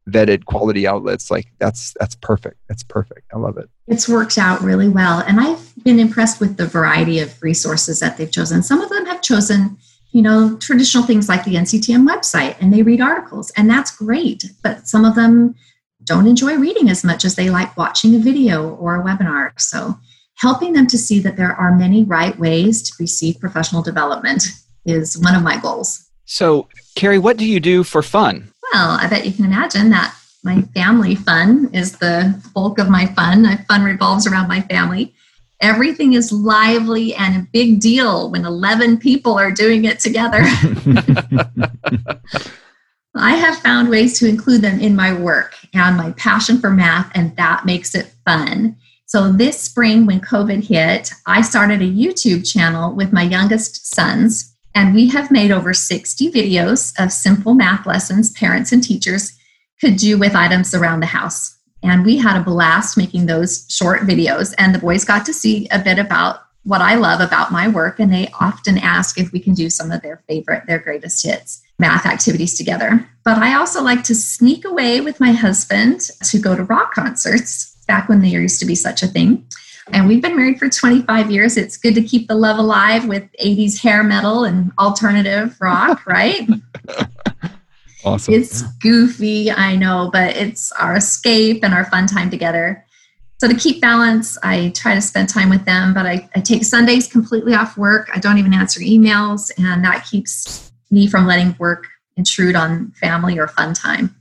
vetted 0.08 0.44
quality 0.46 0.86
outlets 0.86 1.30
like 1.30 1.46
that's 1.58 1.94
that's 2.00 2.16
perfect. 2.16 2.56
That's 2.68 2.82
perfect. 2.82 3.30
I 3.32 3.38
love 3.38 3.56
it. 3.56 3.70
It's 3.86 4.08
worked 4.08 4.36
out 4.36 4.60
really 4.60 4.88
well. 4.88 5.20
And 5.20 5.40
i've 5.40 5.72
been 5.84 6.00
impressed 6.00 6.40
with 6.40 6.56
the 6.56 6.66
variety 6.66 7.20
of 7.20 7.40
resources 7.42 8.00
that 8.00 8.16
they've 8.16 8.30
chosen. 8.30 8.62
Some 8.62 8.80
of 8.80 8.88
them 8.88 9.06
have 9.06 9.22
chosen 9.22 9.78
you 10.10 10.22
know 10.22 10.56
traditional 10.56 11.04
things 11.04 11.26
like 11.26 11.42
the 11.44 11.54
nctm 11.54 12.06
website 12.06 12.54
and 12.60 12.70
they 12.70 12.82
read 12.82 13.00
articles 13.00 13.50
and 13.56 13.70
that's 13.70 13.96
great. 13.96 14.44
But 14.62 14.88
some 14.88 15.04
of 15.04 15.14
them 15.14 15.54
don't 16.04 16.26
enjoy 16.26 16.56
reading 16.56 16.88
as 16.88 17.04
much 17.04 17.24
as 17.24 17.36
they 17.36 17.48
like 17.48 17.76
watching 17.76 18.14
a 18.16 18.18
video 18.18 18.74
or 18.74 19.00
a 19.00 19.04
webinar. 19.04 19.52
So 19.60 19.98
helping 20.42 20.74
them 20.74 20.86
to 20.88 20.98
see 20.98 21.20
that 21.20 21.36
there 21.36 21.54
are 21.54 21.74
many 21.74 22.04
right 22.04 22.38
ways 22.38 22.82
to 22.82 22.92
receive 22.98 23.40
professional 23.40 23.82
development 23.82 24.44
is 24.84 25.16
one 25.18 25.34
of 25.34 25.42
my 25.42 25.58
goals 25.60 26.10
so 26.26 26.68
carrie 26.96 27.18
what 27.18 27.36
do 27.36 27.46
you 27.46 27.60
do 27.60 27.82
for 27.82 28.02
fun 28.02 28.52
well, 28.72 28.92
I 28.98 29.06
bet 29.06 29.26
you 29.26 29.32
can 29.32 29.44
imagine 29.44 29.90
that 29.90 30.16
my 30.42 30.62
family 30.74 31.14
fun 31.14 31.68
is 31.74 31.98
the 31.98 32.42
bulk 32.54 32.78
of 32.78 32.88
my 32.88 33.06
fun. 33.06 33.42
My 33.42 33.56
fun 33.68 33.84
revolves 33.84 34.26
around 34.26 34.48
my 34.48 34.62
family. 34.62 35.14
Everything 35.60 36.14
is 36.14 36.32
lively 36.32 37.14
and 37.14 37.36
a 37.36 37.46
big 37.52 37.80
deal 37.80 38.30
when 38.30 38.46
11 38.46 38.96
people 38.98 39.34
are 39.34 39.52
doing 39.52 39.84
it 39.84 40.00
together. 40.00 40.40
I 43.14 43.36
have 43.36 43.58
found 43.58 43.90
ways 43.90 44.18
to 44.20 44.28
include 44.28 44.62
them 44.62 44.80
in 44.80 44.96
my 44.96 45.12
work 45.12 45.54
and 45.74 45.98
my 45.98 46.12
passion 46.12 46.58
for 46.58 46.70
math, 46.70 47.12
and 47.14 47.36
that 47.36 47.66
makes 47.66 47.94
it 47.94 48.10
fun. 48.24 48.76
So, 49.14 49.30
this 49.30 49.60
spring, 49.60 50.06
when 50.06 50.22
COVID 50.22 50.68
hit, 50.68 51.12
I 51.26 51.42
started 51.42 51.82
a 51.82 51.84
YouTube 51.84 52.50
channel 52.50 52.94
with 52.94 53.12
my 53.12 53.22
youngest 53.22 53.94
sons 53.94 54.56
and 54.74 54.94
we 54.94 55.06
have 55.08 55.30
made 55.30 55.50
over 55.50 55.74
60 55.74 56.32
videos 56.32 56.94
of 56.98 57.12
simple 57.12 57.52
math 57.52 57.84
lessons 57.84 58.30
parents 58.30 58.72
and 58.72 58.82
teachers 58.82 59.38
could 59.82 59.96
do 59.96 60.16
with 60.16 60.34
items 60.34 60.72
around 60.72 61.00
the 61.00 61.12
house. 61.12 61.58
And 61.82 62.06
we 62.06 62.16
had 62.16 62.40
a 62.40 62.42
blast 62.42 62.96
making 62.96 63.26
those 63.26 63.66
short 63.68 64.00
videos. 64.00 64.54
And 64.56 64.74
the 64.74 64.78
boys 64.78 65.04
got 65.04 65.26
to 65.26 65.34
see 65.34 65.68
a 65.70 65.78
bit 65.78 65.98
about 65.98 66.44
what 66.62 66.80
I 66.80 66.94
love 66.94 67.20
about 67.20 67.52
my 67.52 67.68
work. 67.68 68.00
And 68.00 68.10
they 68.10 68.32
often 68.40 68.78
ask 68.78 69.20
if 69.20 69.30
we 69.30 69.40
can 69.40 69.52
do 69.52 69.68
some 69.68 69.90
of 69.90 70.00
their 70.00 70.22
favorite, 70.26 70.66
their 70.66 70.78
greatest 70.78 71.22
hits 71.22 71.62
math 71.78 72.06
activities 72.06 72.56
together. 72.56 73.06
But 73.26 73.36
I 73.36 73.56
also 73.56 73.82
like 73.82 74.04
to 74.04 74.14
sneak 74.14 74.64
away 74.64 75.02
with 75.02 75.20
my 75.20 75.32
husband 75.32 76.00
to 76.24 76.38
go 76.38 76.56
to 76.56 76.64
rock 76.64 76.94
concerts 76.94 77.71
back 77.92 78.08
when 78.08 78.22
there 78.22 78.40
used 78.40 78.58
to 78.58 78.64
be 78.64 78.74
such 78.74 79.02
a 79.02 79.06
thing. 79.06 79.46
And 79.92 80.08
we've 80.08 80.22
been 80.22 80.34
married 80.34 80.58
for 80.58 80.70
25 80.70 81.30
years. 81.30 81.58
It's 81.58 81.76
good 81.76 81.94
to 81.94 82.02
keep 82.02 82.26
the 82.26 82.34
love 82.34 82.58
alive 82.58 83.06
with 83.06 83.24
80s 83.32 83.78
hair 83.82 84.02
metal 84.02 84.44
and 84.44 84.72
alternative 84.78 85.54
rock, 85.60 86.06
right? 86.06 86.48
awesome. 88.04 88.32
It's 88.32 88.62
goofy, 88.80 89.50
I 89.52 89.76
know, 89.76 90.08
but 90.10 90.34
it's 90.36 90.72
our 90.72 90.96
escape 90.96 91.62
and 91.62 91.74
our 91.74 91.84
fun 91.84 92.06
time 92.06 92.30
together. 92.30 92.82
So, 93.38 93.46
to 93.46 93.54
keep 93.54 93.82
balance, 93.82 94.38
I 94.42 94.70
try 94.74 94.94
to 94.94 95.02
spend 95.02 95.28
time 95.28 95.50
with 95.50 95.66
them, 95.66 95.92
but 95.92 96.06
I, 96.06 96.26
I 96.34 96.40
take 96.40 96.64
Sundays 96.64 97.06
completely 97.06 97.54
off 97.54 97.76
work. 97.76 98.08
I 98.14 98.20
don't 98.20 98.38
even 98.38 98.54
answer 98.54 98.80
emails, 98.80 99.50
and 99.58 99.84
that 99.84 100.06
keeps 100.08 100.72
me 100.90 101.08
from 101.08 101.26
letting 101.26 101.54
work 101.58 101.88
intrude 102.16 102.54
on 102.54 102.92
family 102.92 103.38
or 103.38 103.48
fun 103.48 103.74
time. 103.74 104.14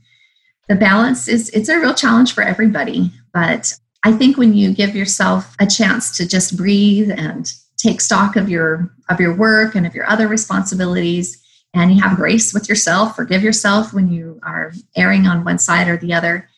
The 0.68 0.74
balance 0.74 1.28
is 1.28 1.48
it's 1.50 1.68
a 1.68 1.78
real 1.78 1.94
challenge 1.94 2.34
for 2.34 2.42
everybody, 2.42 3.12
but 3.32 3.72
I 4.04 4.12
think 4.12 4.36
when 4.36 4.54
you 4.54 4.72
give 4.72 4.96
yourself 4.96 5.54
a 5.60 5.66
chance 5.66 6.16
to 6.16 6.26
just 6.26 6.56
breathe 6.56 7.10
and 7.10 7.52
take 7.76 8.00
stock 8.00 8.36
of 8.36 8.48
your 8.48 8.94
of 9.08 9.20
your 9.20 9.34
work 9.34 9.74
and 9.74 9.86
of 9.86 9.94
your 9.94 10.08
other 10.08 10.28
responsibilities 10.28 11.42
and 11.74 11.92
you 11.92 12.02
have 12.02 12.16
grace 12.16 12.52
with 12.52 12.68
yourself, 12.68 13.16
forgive 13.16 13.42
yourself 13.42 13.92
when 13.92 14.12
you 14.12 14.40
are 14.42 14.72
erring 14.96 15.26
on 15.26 15.44
one 15.44 15.58
side 15.58 15.88
or 15.88 15.96
the 15.96 16.12
other, 16.12 16.48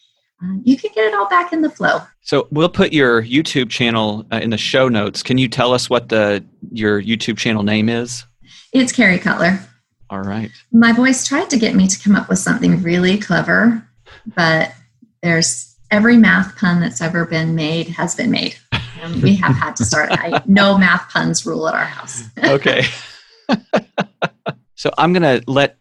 uh, 0.42 0.56
you 0.64 0.76
can 0.76 0.90
get 0.94 1.06
it 1.06 1.14
all 1.14 1.28
back 1.28 1.52
in 1.52 1.62
the 1.62 1.70
flow. 1.70 2.00
So 2.22 2.48
we'll 2.50 2.68
put 2.68 2.92
your 2.92 3.22
YouTube 3.22 3.70
channel 3.70 4.26
uh, 4.32 4.40
in 4.42 4.50
the 4.50 4.58
show 4.58 4.88
notes. 4.88 5.22
Can 5.22 5.38
you 5.38 5.48
tell 5.48 5.72
us 5.72 5.88
what 5.88 6.08
the 6.08 6.44
your 6.72 7.00
YouTube 7.02 7.38
channel 7.38 7.62
name 7.62 7.88
is? 7.88 8.24
It's 8.72 8.92
Carrie 8.92 9.18
Cutler. 9.18 9.60
All 10.10 10.20
right. 10.20 10.50
My 10.72 10.92
voice 10.92 11.26
tried 11.26 11.50
to 11.50 11.58
get 11.58 11.74
me 11.74 11.86
to 11.88 12.00
come 12.00 12.16
up 12.16 12.28
with 12.28 12.38
something 12.38 12.82
really 12.82 13.18
clever, 13.18 13.86
but 14.34 14.72
there's 15.22 15.73
every 15.90 16.16
math 16.16 16.56
pun 16.56 16.80
that's 16.80 17.00
ever 17.00 17.24
been 17.24 17.54
made 17.54 17.88
has 17.88 18.14
been 18.14 18.30
made. 18.30 18.56
And 19.02 19.22
we 19.22 19.34
have 19.36 19.54
had 19.54 19.76
to 19.76 19.84
start. 19.84 20.10
I, 20.12 20.42
no 20.46 20.78
math 20.78 21.10
puns 21.10 21.44
rule 21.44 21.68
at 21.68 21.74
our 21.74 21.84
house. 21.84 22.24
okay. 22.44 22.82
so 24.74 24.90
I'm 24.96 25.12
going 25.12 25.22
to 25.22 25.42
let 25.46 25.76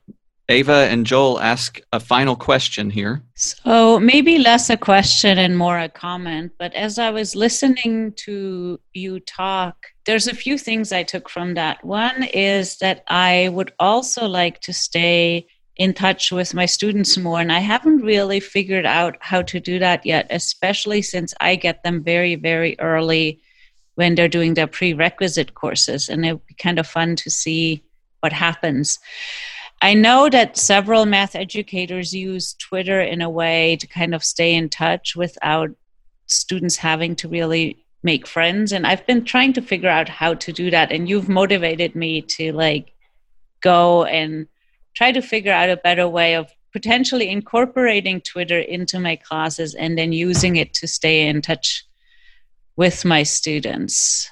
Ava 0.50 0.88
and 0.90 1.06
Joel 1.06 1.40
ask 1.40 1.80
a 1.94 2.00
final 2.00 2.36
question 2.36 2.90
here. 2.90 3.24
So 3.36 4.00
maybe 4.00 4.38
less 4.40 4.70
a 4.70 4.76
question 4.76 5.38
and 5.38 5.58
more 5.58 5.80
a 5.80 5.88
comment. 5.88 6.52
But 6.60 6.74
as 6.74 7.00
I 7.00 7.12
was 7.12 7.36
listening 7.36 8.14
to 8.26 8.80
you 8.94 9.20
talk, 9.22 9.76
there's 10.06 10.28
a 10.28 10.36
few 10.36 10.58
things 10.58 10.92
I 10.92 11.04
took 11.04 11.30
from 11.30 11.54
that. 11.54 11.84
One 11.86 12.24
is 12.34 12.78
that 12.80 13.04
I 13.08 13.50
would 13.54 13.72
also 13.80 14.28
like 14.28 14.60
to 14.62 14.74
stay 14.74 15.48
in 15.78 15.94
touch 15.94 16.32
with 16.32 16.54
my 16.54 16.66
students 16.66 17.18
more 17.18 17.40
and 17.40 17.52
i 17.52 17.60
haven't 17.60 18.02
really 18.02 18.40
figured 18.40 18.86
out 18.86 19.16
how 19.22 19.42
to 19.42 19.60
do 19.60 19.80
that 19.80 20.06
yet 20.06 20.28
especially 20.30 21.02
since 21.02 21.34
i 21.42 21.56
get 21.56 21.84
them 21.84 22.04
very 22.04 22.36
very 22.36 22.80
early 22.80 23.40
when 23.96 24.16
they're 24.16 24.28
doing 24.28 24.54
their 24.54 24.68
prerequisite 24.68 25.54
courses 25.54 26.10
and 26.10 26.26
it'd 26.26 26.46
be 26.48 26.54
kind 26.56 26.80
of 26.80 26.88
fun 26.88 27.16
to 27.16 27.30
see 27.30 27.84
what 28.22 28.34
happens. 28.34 29.00
I 29.82 29.94
know 29.94 30.30
that 30.30 30.58
several 30.58 31.06
math 31.06 31.36
educators 31.36 32.14
use 32.14 32.54
twitter 32.54 33.02
in 33.02 33.22
a 33.22 33.30
way 33.30 33.76
to 33.76 33.88
kind 33.88 34.16
of 34.16 34.24
stay 34.24 34.56
in 34.56 34.70
touch 34.70 35.16
without 35.16 35.72
students 36.28 36.78
having 36.78 37.18
to 37.18 37.28
really 37.28 37.86
make 38.02 38.26
friends 38.26 38.72
and 38.72 38.88
i've 38.88 39.06
been 39.06 39.26
trying 39.26 39.52
to 39.54 39.62
figure 39.62 39.90
out 39.90 40.08
how 40.08 40.34
to 40.34 40.54
do 40.54 40.72
that 40.72 40.92
and 40.92 41.10
you've 41.10 41.28
motivated 41.28 41.96
me 41.96 42.22
to 42.22 42.54
like 42.54 42.94
go 43.60 44.06
and 44.06 44.48
try 44.96 45.12
to 45.12 45.22
figure 45.22 45.52
out 45.52 45.70
a 45.70 45.78
better 45.78 46.08
way 46.08 46.36
of 46.36 46.52
potentially 46.72 47.30
incorporating 47.30 48.22
Twitter 48.22 48.60
into 48.60 49.00
my 49.00 49.16
classes 49.16 49.76
and 49.76 49.98
then 49.98 50.12
using 50.12 50.56
it 50.56 50.74
to 50.74 50.88
stay 50.88 51.28
in 51.28 51.42
touch 51.42 51.86
with 52.76 53.06
my 53.06 53.24
students. 53.24 54.30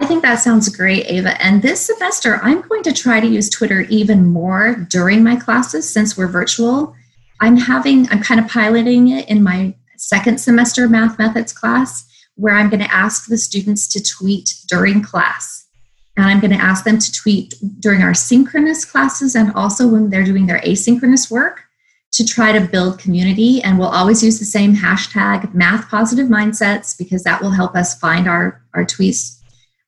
I 0.00 0.06
think 0.06 0.22
that 0.22 0.40
sounds 0.40 0.68
great, 0.68 1.06
Ava. 1.06 1.40
And 1.40 1.62
this 1.62 1.86
semester, 1.86 2.40
I'm 2.42 2.62
going 2.62 2.82
to 2.82 2.92
try 2.92 3.20
to 3.20 3.26
use 3.26 3.48
Twitter 3.48 3.82
even 3.82 4.26
more 4.26 4.74
during 4.90 5.22
my 5.22 5.36
classes 5.36 5.88
since 5.88 6.16
we're 6.16 6.26
virtual. 6.26 6.94
I'm 7.40 7.56
having, 7.56 8.08
I'm 8.10 8.22
kind 8.22 8.40
of 8.40 8.48
piloting 8.48 9.08
it 9.08 9.28
in 9.28 9.42
my 9.42 9.74
second 9.96 10.38
semester 10.40 10.88
math 10.88 11.18
methods 11.18 11.52
class 11.52 12.04
where 12.34 12.54
I'm 12.54 12.68
going 12.68 12.82
to 12.82 12.92
ask 12.92 13.28
the 13.28 13.38
students 13.38 13.86
to 13.88 14.02
tweet 14.02 14.54
during 14.68 15.02
class. 15.02 15.63
And 16.16 16.26
I'm 16.26 16.40
going 16.40 16.52
to 16.52 16.62
ask 16.62 16.84
them 16.84 16.98
to 16.98 17.12
tweet 17.12 17.54
during 17.80 18.02
our 18.02 18.14
synchronous 18.14 18.84
classes 18.84 19.34
and 19.34 19.52
also 19.54 19.88
when 19.88 20.10
they're 20.10 20.24
doing 20.24 20.46
their 20.46 20.60
asynchronous 20.60 21.30
work 21.30 21.62
to 22.12 22.24
try 22.24 22.52
to 22.52 22.60
build 22.60 23.00
community. 23.00 23.60
And 23.62 23.78
we'll 23.78 23.88
always 23.88 24.22
use 24.22 24.38
the 24.38 24.44
same 24.44 24.76
hashtag 24.76 25.52
math 25.52 25.88
positive 25.88 26.28
mindsets 26.28 26.96
because 26.96 27.24
that 27.24 27.42
will 27.42 27.50
help 27.50 27.74
us 27.74 27.98
find 27.98 28.28
our, 28.28 28.62
our 28.74 28.84
tweets 28.84 29.40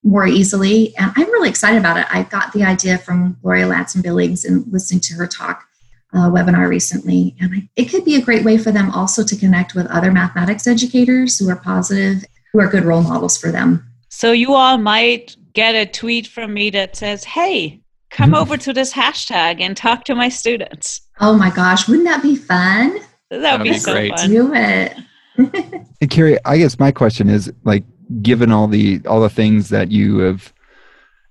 more 0.03 0.27
easily. 0.27 0.97
And 0.97 1.13
I'm 1.17 1.31
really 1.31 1.49
excited 1.49 1.79
about 1.79 1.97
it. 1.97 2.07
I 2.11 2.25
got 2.25 2.53
the 2.53 2.65
idea 2.65 2.99
from 2.99 3.37
Gloria 3.43 3.67
Ladson 3.67 4.03
Billings 4.03 4.45
and 4.45 4.65
listening 4.73 5.01
to 5.01 5.15
her 5.15 5.27
talk 5.27 5.65
uh, 6.13 6.31
webinar 6.31 6.69
recently. 6.69 7.37
And 7.41 7.55
I, 7.55 7.69
it 7.77 7.87
could 7.87 8.05
be 8.05 8.17
a 8.17 8.23
great 8.23 8.45
way 8.45 8.59
for 8.59 8.73
them 8.73 8.91
also 8.91 9.23
to 9.23 9.37
connect 9.37 9.75
with 9.75 9.87
other 9.87 10.11
mathematics 10.11 10.67
educators 10.67 11.39
who 11.39 11.49
are 11.49 11.57
positive, 11.57 12.25
who 12.53 12.61
are 12.61 12.69
good 12.69 12.85
role 12.85 13.03
models 13.03 13.37
for 13.37 13.53
them. 13.53 13.87
So 14.09 14.33
you 14.33 14.55
all 14.55 14.79
might 14.79 15.37
get 15.57 15.75
a 15.75 15.87
tweet 15.87 16.29
from 16.29 16.55
me 16.55 16.71
that 16.71 16.95
says, 16.95 17.25
Hey, 17.25 17.81
come 18.11 18.31
mm-hmm. 18.31 18.43
over 18.43 18.57
to 18.59 18.73
this 18.73 18.93
hashtag 18.93 19.61
and 19.61 19.77
talk 19.77 20.05
to 20.05 20.15
my 20.15 20.29
students. 20.29 21.01
Oh 21.19 21.37
my 21.37 21.51
gosh, 21.51 21.89
wouldn't 21.89 22.07
that 22.07 22.23
be 22.23 22.37
fun? 22.37 23.01
That 23.31 23.59
would 23.59 23.65
be, 23.65 23.71
be, 23.71 23.79
so 23.79 23.93
great. 23.93 24.17
fun. 24.17 24.31
Do 24.31 24.55
it. 24.55 24.97
hey, 26.01 26.07
Carrie, 26.07 26.39
I 26.45 26.59
guess 26.59 26.79
my 26.79 26.93
question 26.93 27.29
is 27.29 27.53
like, 27.65 27.83
given 28.23 28.53
all 28.53 28.69
the 28.69 29.01
all 29.09 29.21
the 29.21 29.29
things 29.29 29.71
that 29.71 29.91
you 29.91 30.19
have 30.19 30.53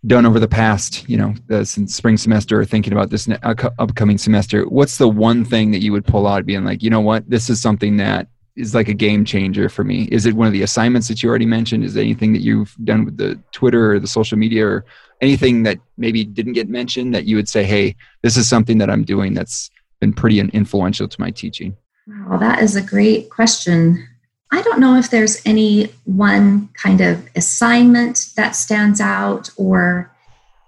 done 0.06 0.26
over 0.26 0.40
the 0.40 0.48
past, 0.48 1.08
you 1.08 1.16
know, 1.16 1.34
the, 1.48 1.66
since 1.66 1.96
spring 1.96 2.18
semester 2.18 2.60
or 2.60 2.66
thinking 2.66 2.92
about 2.92 3.12
this 3.12 3.30
ne- 3.30 3.40
upcoming 3.44 4.18
semester, 4.18 4.66
what's 4.66 4.98
the 4.98 5.08
one 5.08 5.46
thing 5.46 5.72
that 5.72 5.82
you 5.82 5.94
would 5.94 6.06
pull 6.06 6.28
out 6.28 6.46
being 6.46 6.66
like, 6.66 6.84
you 6.84 6.90
know 6.90 7.00
what, 7.00 7.28
this 7.30 7.50
is 7.50 7.62
something 7.62 7.96
that 7.98 8.28
is 8.56 8.74
like 8.74 8.88
a 8.88 8.94
game 8.94 9.26
changer 9.26 9.68
for 9.70 9.84
me? 9.84 10.04
Is 10.12 10.26
it 10.26 10.34
one 10.34 10.48
of 10.48 10.54
the 10.54 10.64
assignments 10.64 11.08
that 11.10 11.22
you 11.22 11.30
already 11.30 11.46
mentioned? 11.46 11.84
Is 11.84 11.98
anything 11.98 12.34
that 12.34 12.42
you've 12.42 12.76
done 12.84 13.06
with 13.06 13.18
the 13.18 13.40
Twitter 13.52 13.94
or 13.94 14.00
the 14.00 14.08
social 14.08 14.38
media 14.38 14.66
or 14.66 14.86
anything 15.22 15.64
that 15.64 15.80
maybe 15.98 16.24
didn't 16.24 16.54
get 16.54 16.70
mentioned 16.70 17.14
that 17.14 17.26
you 17.26 17.36
would 17.36 17.50
say, 17.50 17.64
hey, 17.64 17.96
this 18.22 18.38
is 18.38 18.48
something 18.48 18.78
that 18.78 18.90
I'm 18.90 19.04
doing 19.04 19.34
that's 19.34 19.70
been 20.00 20.14
pretty 20.14 20.40
influential 20.40 21.08
to 21.08 21.22
my 21.22 21.32
teaching? 21.32 21.76
Wow, 22.08 22.38
that 22.38 22.62
is 22.62 22.76
a 22.76 22.82
great 22.82 23.30
question. 23.30 24.08
I 24.52 24.62
don't 24.62 24.80
know 24.80 24.98
if 24.98 25.10
there's 25.10 25.42
any 25.46 25.86
one 26.06 26.70
kind 26.82 27.02
of 27.02 27.28
assignment 27.36 28.28
that 28.38 28.56
stands 28.56 29.02
out 29.02 29.50
or 29.58 30.16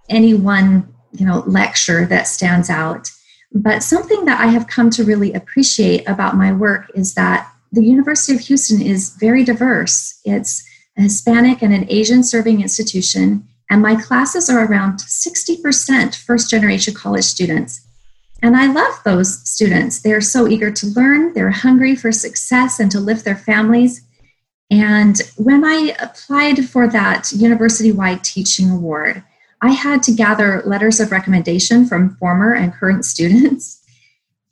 any 0.09 0.33
one, 0.33 0.93
you 1.13 1.25
know, 1.25 1.43
lecture 1.45 2.05
that 2.07 2.27
stands 2.27 2.69
out. 2.69 3.09
But 3.53 3.83
something 3.83 4.25
that 4.25 4.41
I 4.41 4.47
have 4.47 4.67
come 4.67 4.89
to 4.91 5.03
really 5.03 5.31
appreciate 5.33 6.07
about 6.09 6.35
my 6.35 6.51
work 6.51 6.91
is 6.95 7.13
that 7.13 7.49
the 7.77 7.85
University 7.85 8.33
of 8.33 8.41
Houston 8.41 8.81
is 8.81 9.15
very 9.19 9.43
diverse. 9.43 10.19
It's 10.25 10.67
a 10.97 11.03
Hispanic 11.03 11.61
and 11.61 11.71
an 11.71 11.85
Asian 11.89 12.23
serving 12.23 12.59
institution, 12.59 13.47
and 13.69 13.83
my 13.83 14.01
classes 14.01 14.49
are 14.49 14.65
around 14.65 14.97
60% 14.97 16.15
first 16.15 16.49
generation 16.49 16.95
college 16.95 17.25
students. 17.25 17.85
And 18.41 18.57
I 18.57 18.65
love 18.65 18.99
those 19.05 19.47
students. 19.47 20.01
They're 20.01 20.21
so 20.21 20.47
eager 20.47 20.71
to 20.71 20.87
learn, 20.87 21.33
they're 21.33 21.51
hungry 21.51 21.95
for 21.95 22.11
success 22.11 22.79
and 22.79 22.89
to 22.89 22.99
lift 22.99 23.25
their 23.25 23.37
families. 23.37 24.01
And 24.71 25.21
when 25.37 25.63
I 25.63 25.95
applied 25.99 26.67
for 26.67 26.87
that 26.87 27.31
university 27.31 27.91
wide 27.91 28.23
teaching 28.23 28.71
award, 28.71 29.23
I 29.61 29.73
had 29.73 30.01
to 30.03 30.13
gather 30.13 30.63
letters 30.65 30.99
of 30.99 31.11
recommendation 31.11 31.85
from 31.85 32.15
former 32.15 32.55
and 32.55 32.73
current 32.73 33.05
students. 33.05 33.83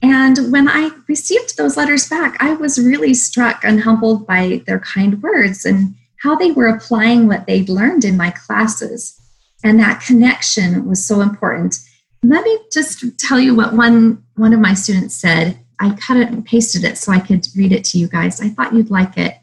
And 0.01 0.51
when 0.51 0.67
I 0.67 0.91
received 1.07 1.57
those 1.57 1.77
letters 1.77 2.07
back, 2.09 2.37
I 2.39 2.53
was 2.53 2.79
really 2.79 3.13
struck 3.13 3.63
and 3.63 3.81
humbled 3.81 4.27
by 4.27 4.61
their 4.67 4.79
kind 4.79 5.21
words 5.21 5.65
and 5.65 5.95
how 6.17 6.35
they 6.35 6.51
were 6.51 6.67
applying 6.67 7.27
what 7.27 7.45
they'd 7.45 7.69
learned 7.69 8.05
in 8.05 8.17
my 8.17 8.31
classes. 8.31 9.19
And 9.63 9.79
that 9.79 10.01
connection 10.01 10.87
was 10.87 11.05
so 11.05 11.21
important. 11.21 11.79
Let 12.23 12.43
me 12.43 12.59
just 12.71 13.03
tell 13.19 13.39
you 13.39 13.55
what 13.55 13.73
one, 13.73 14.23
one 14.35 14.53
of 14.53 14.59
my 14.59 14.73
students 14.73 15.15
said. 15.15 15.59
I 15.79 15.95
cut 15.95 16.17
it 16.17 16.29
and 16.29 16.45
pasted 16.45 16.83
it 16.83 16.97
so 16.97 17.11
I 17.11 17.19
could 17.19 17.45
read 17.55 17.71
it 17.71 17.83
to 17.85 17.97
you 17.97 18.07
guys. 18.07 18.39
I 18.41 18.49
thought 18.49 18.73
you'd 18.73 18.89
like 18.89 19.17
it. 19.17 19.35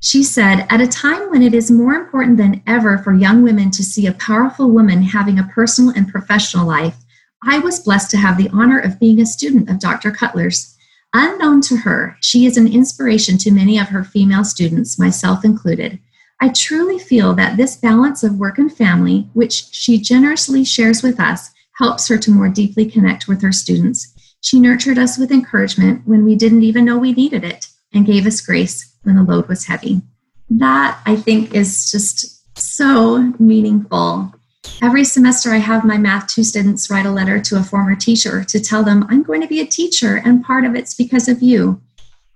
She 0.00 0.22
said, 0.22 0.66
At 0.70 0.80
a 0.80 0.86
time 0.86 1.30
when 1.30 1.42
it 1.42 1.54
is 1.54 1.70
more 1.70 1.94
important 1.94 2.36
than 2.36 2.62
ever 2.66 2.98
for 2.98 3.12
young 3.12 3.42
women 3.42 3.70
to 3.72 3.82
see 3.82 4.06
a 4.06 4.12
powerful 4.12 4.70
woman 4.70 5.02
having 5.02 5.38
a 5.38 5.50
personal 5.54 5.92
and 5.94 6.08
professional 6.08 6.66
life, 6.66 6.96
I 7.42 7.58
was 7.58 7.80
blessed 7.80 8.10
to 8.10 8.16
have 8.16 8.36
the 8.36 8.50
honor 8.52 8.78
of 8.78 8.98
being 8.98 9.20
a 9.20 9.26
student 9.26 9.70
of 9.70 9.80
Dr. 9.80 10.10
Cutler's. 10.10 10.76
Unknown 11.14 11.60
to 11.62 11.76
her, 11.76 12.16
she 12.20 12.46
is 12.46 12.56
an 12.56 12.66
inspiration 12.66 13.38
to 13.38 13.50
many 13.50 13.78
of 13.78 13.88
her 13.88 14.04
female 14.04 14.44
students, 14.44 14.98
myself 14.98 15.44
included. 15.44 15.98
I 16.40 16.50
truly 16.50 16.98
feel 16.98 17.34
that 17.34 17.56
this 17.56 17.76
balance 17.76 18.22
of 18.22 18.38
work 18.38 18.58
and 18.58 18.72
family, 18.72 19.28
which 19.32 19.68
she 19.72 19.98
generously 19.98 20.64
shares 20.64 21.02
with 21.02 21.18
us, 21.18 21.50
helps 21.78 22.08
her 22.08 22.18
to 22.18 22.30
more 22.30 22.48
deeply 22.48 22.86
connect 22.90 23.26
with 23.26 23.40
her 23.42 23.52
students. 23.52 24.14
She 24.40 24.60
nurtured 24.60 24.98
us 24.98 25.18
with 25.18 25.32
encouragement 25.32 26.02
when 26.06 26.24
we 26.24 26.34
didn't 26.34 26.62
even 26.62 26.84
know 26.84 26.98
we 26.98 27.12
needed 27.12 27.44
it 27.44 27.68
and 27.92 28.06
gave 28.06 28.26
us 28.26 28.40
grace 28.40 28.94
when 29.02 29.16
the 29.16 29.22
load 29.22 29.48
was 29.48 29.66
heavy. 29.66 30.02
That 30.50 31.00
I 31.06 31.16
think 31.16 31.54
is 31.54 31.90
just 31.90 32.38
so 32.58 33.32
meaningful. 33.38 34.32
Every 34.80 35.04
semester, 35.04 35.50
I 35.50 35.58
have 35.58 35.84
my 35.84 35.98
Math 35.98 36.28
2 36.28 36.44
students 36.44 36.88
write 36.88 37.06
a 37.06 37.10
letter 37.10 37.40
to 37.40 37.58
a 37.58 37.62
former 37.62 37.96
teacher 37.96 38.44
to 38.44 38.60
tell 38.60 38.84
them, 38.84 39.04
I'm 39.08 39.22
going 39.22 39.40
to 39.40 39.48
be 39.48 39.60
a 39.60 39.66
teacher, 39.66 40.22
and 40.24 40.44
part 40.44 40.64
of 40.64 40.74
it's 40.74 40.94
because 40.94 41.28
of 41.28 41.42
you. 41.42 41.80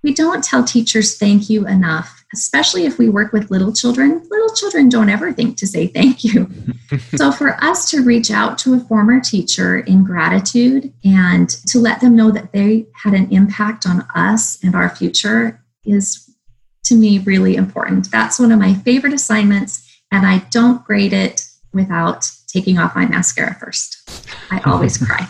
We 0.03 0.13
don't 0.13 0.43
tell 0.43 0.65
teachers 0.65 1.17
thank 1.17 1.49
you 1.49 1.65
enough, 1.65 2.25
especially 2.33 2.85
if 2.85 2.97
we 2.97 3.07
work 3.07 3.31
with 3.31 3.49
little 3.49 3.71
children. 3.71 4.21
Little 4.29 4.53
children 4.53 4.89
don't 4.89 5.09
ever 5.09 5.31
think 5.31 5.55
to 5.57 5.67
say 5.67 5.87
thank 5.87 6.25
you. 6.25 6.51
so, 7.15 7.31
for 7.31 7.55
us 7.63 7.89
to 7.91 8.03
reach 8.03 8.29
out 8.29 8.57
to 8.59 8.73
a 8.73 8.79
former 8.81 9.21
teacher 9.21 9.79
in 9.79 10.03
gratitude 10.03 10.91
and 11.05 11.49
to 11.67 11.79
let 11.79 12.01
them 12.01 12.17
know 12.17 12.31
that 12.31 12.51
they 12.51 12.87
had 12.93 13.13
an 13.13 13.31
impact 13.31 13.87
on 13.87 14.01
us 14.13 14.61
and 14.61 14.75
our 14.75 14.93
future 14.93 15.63
is, 15.85 16.29
to 16.83 16.95
me, 16.95 17.19
really 17.19 17.55
important. 17.55 18.11
That's 18.11 18.37
one 18.37 18.51
of 18.51 18.59
my 18.59 18.73
favorite 18.73 19.13
assignments, 19.13 19.89
and 20.11 20.27
I 20.27 20.39
don't 20.51 20.83
grade 20.83 21.13
it 21.13 21.45
without 21.73 22.29
taking 22.47 22.77
off 22.77 22.95
my 22.95 23.05
mascara 23.05 23.55
first. 23.55 24.09
I 24.51 24.59
always 24.65 24.97
cry. 25.05 25.27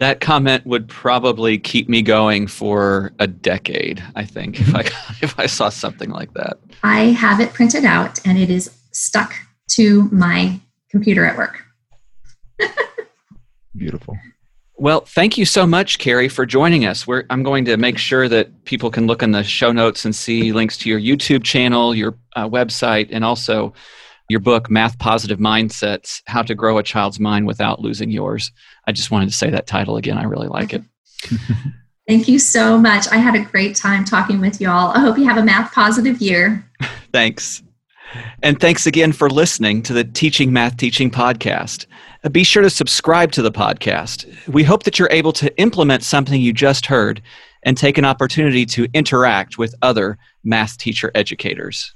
That 0.00 0.20
comment 0.20 0.64
would 0.64 0.88
probably 0.88 1.58
keep 1.58 1.88
me 1.88 2.02
going 2.02 2.46
for 2.46 3.12
a 3.18 3.26
decade, 3.26 4.02
I 4.14 4.24
think, 4.24 4.60
if 4.60 4.74
I 4.74 4.80
if 5.22 5.38
I 5.38 5.46
saw 5.46 5.70
something 5.70 6.10
like 6.10 6.34
that. 6.34 6.58
I 6.84 7.06
have 7.06 7.40
it 7.40 7.52
printed 7.52 7.84
out 7.84 8.24
and 8.24 8.38
it 8.38 8.48
is 8.50 8.70
stuck 8.92 9.34
to 9.72 10.08
my 10.12 10.60
computer 10.90 11.24
at 11.24 11.36
work. 11.36 11.64
Beautiful. 13.76 14.16
Well, 14.80 15.00
thank 15.00 15.36
you 15.36 15.44
so 15.44 15.66
much, 15.66 15.98
Carrie, 15.98 16.28
for 16.28 16.46
joining 16.46 16.86
us. 16.86 17.04
We're, 17.04 17.24
I'm 17.30 17.42
going 17.42 17.64
to 17.64 17.76
make 17.76 17.98
sure 17.98 18.28
that 18.28 18.64
people 18.64 18.92
can 18.92 19.08
look 19.08 19.24
in 19.24 19.32
the 19.32 19.42
show 19.42 19.72
notes 19.72 20.04
and 20.04 20.14
see 20.14 20.52
links 20.52 20.78
to 20.78 20.88
your 20.88 21.00
YouTube 21.00 21.42
channel, 21.42 21.96
your 21.96 22.16
uh, 22.36 22.48
website, 22.48 23.08
and 23.10 23.24
also 23.24 23.72
your 24.28 24.40
book, 24.40 24.70
Math 24.70 24.98
Positive 24.98 25.38
Mindsets 25.38 26.22
How 26.26 26.42
to 26.42 26.54
Grow 26.54 26.78
a 26.78 26.82
Child's 26.82 27.18
Mind 27.18 27.46
Without 27.46 27.80
Losing 27.80 28.10
Yours. 28.10 28.52
I 28.86 28.92
just 28.92 29.10
wanted 29.10 29.26
to 29.30 29.34
say 29.34 29.50
that 29.50 29.66
title 29.66 29.96
again. 29.96 30.18
I 30.18 30.24
really 30.24 30.48
like 30.48 30.74
it. 30.74 30.82
Thank 32.08 32.28
you 32.28 32.38
so 32.38 32.78
much. 32.78 33.06
I 33.08 33.16
had 33.16 33.34
a 33.34 33.44
great 33.44 33.76
time 33.76 34.04
talking 34.04 34.40
with 34.40 34.60
y'all. 34.60 34.92
I 34.96 35.00
hope 35.00 35.18
you 35.18 35.28
have 35.28 35.36
a 35.36 35.42
math 35.42 35.72
positive 35.72 36.22
year. 36.22 36.64
thanks. 37.12 37.62
And 38.42 38.58
thanks 38.58 38.86
again 38.86 39.12
for 39.12 39.28
listening 39.28 39.82
to 39.82 39.92
the 39.92 40.04
Teaching 40.04 40.50
Math 40.50 40.78
Teaching 40.78 41.10
podcast. 41.10 41.84
Uh, 42.24 42.30
be 42.30 42.44
sure 42.44 42.62
to 42.62 42.70
subscribe 42.70 43.32
to 43.32 43.42
the 43.42 43.52
podcast. 43.52 44.48
We 44.48 44.64
hope 44.64 44.84
that 44.84 44.98
you're 44.98 45.10
able 45.10 45.34
to 45.34 45.54
implement 45.58 46.02
something 46.02 46.40
you 46.40 46.54
just 46.54 46.86
heard 46.86 47.20
and 47.62 47.76
take 47.76 47.98
an 47.98 48.06
opportunity 48.06 48.64
to 48.64 48.88
interact 48.94 49.58
with 49.58 49.74
other 49.82 50.16
math 50.44 50.78
teacher 50.78 51.10
educators. 51.14 51.94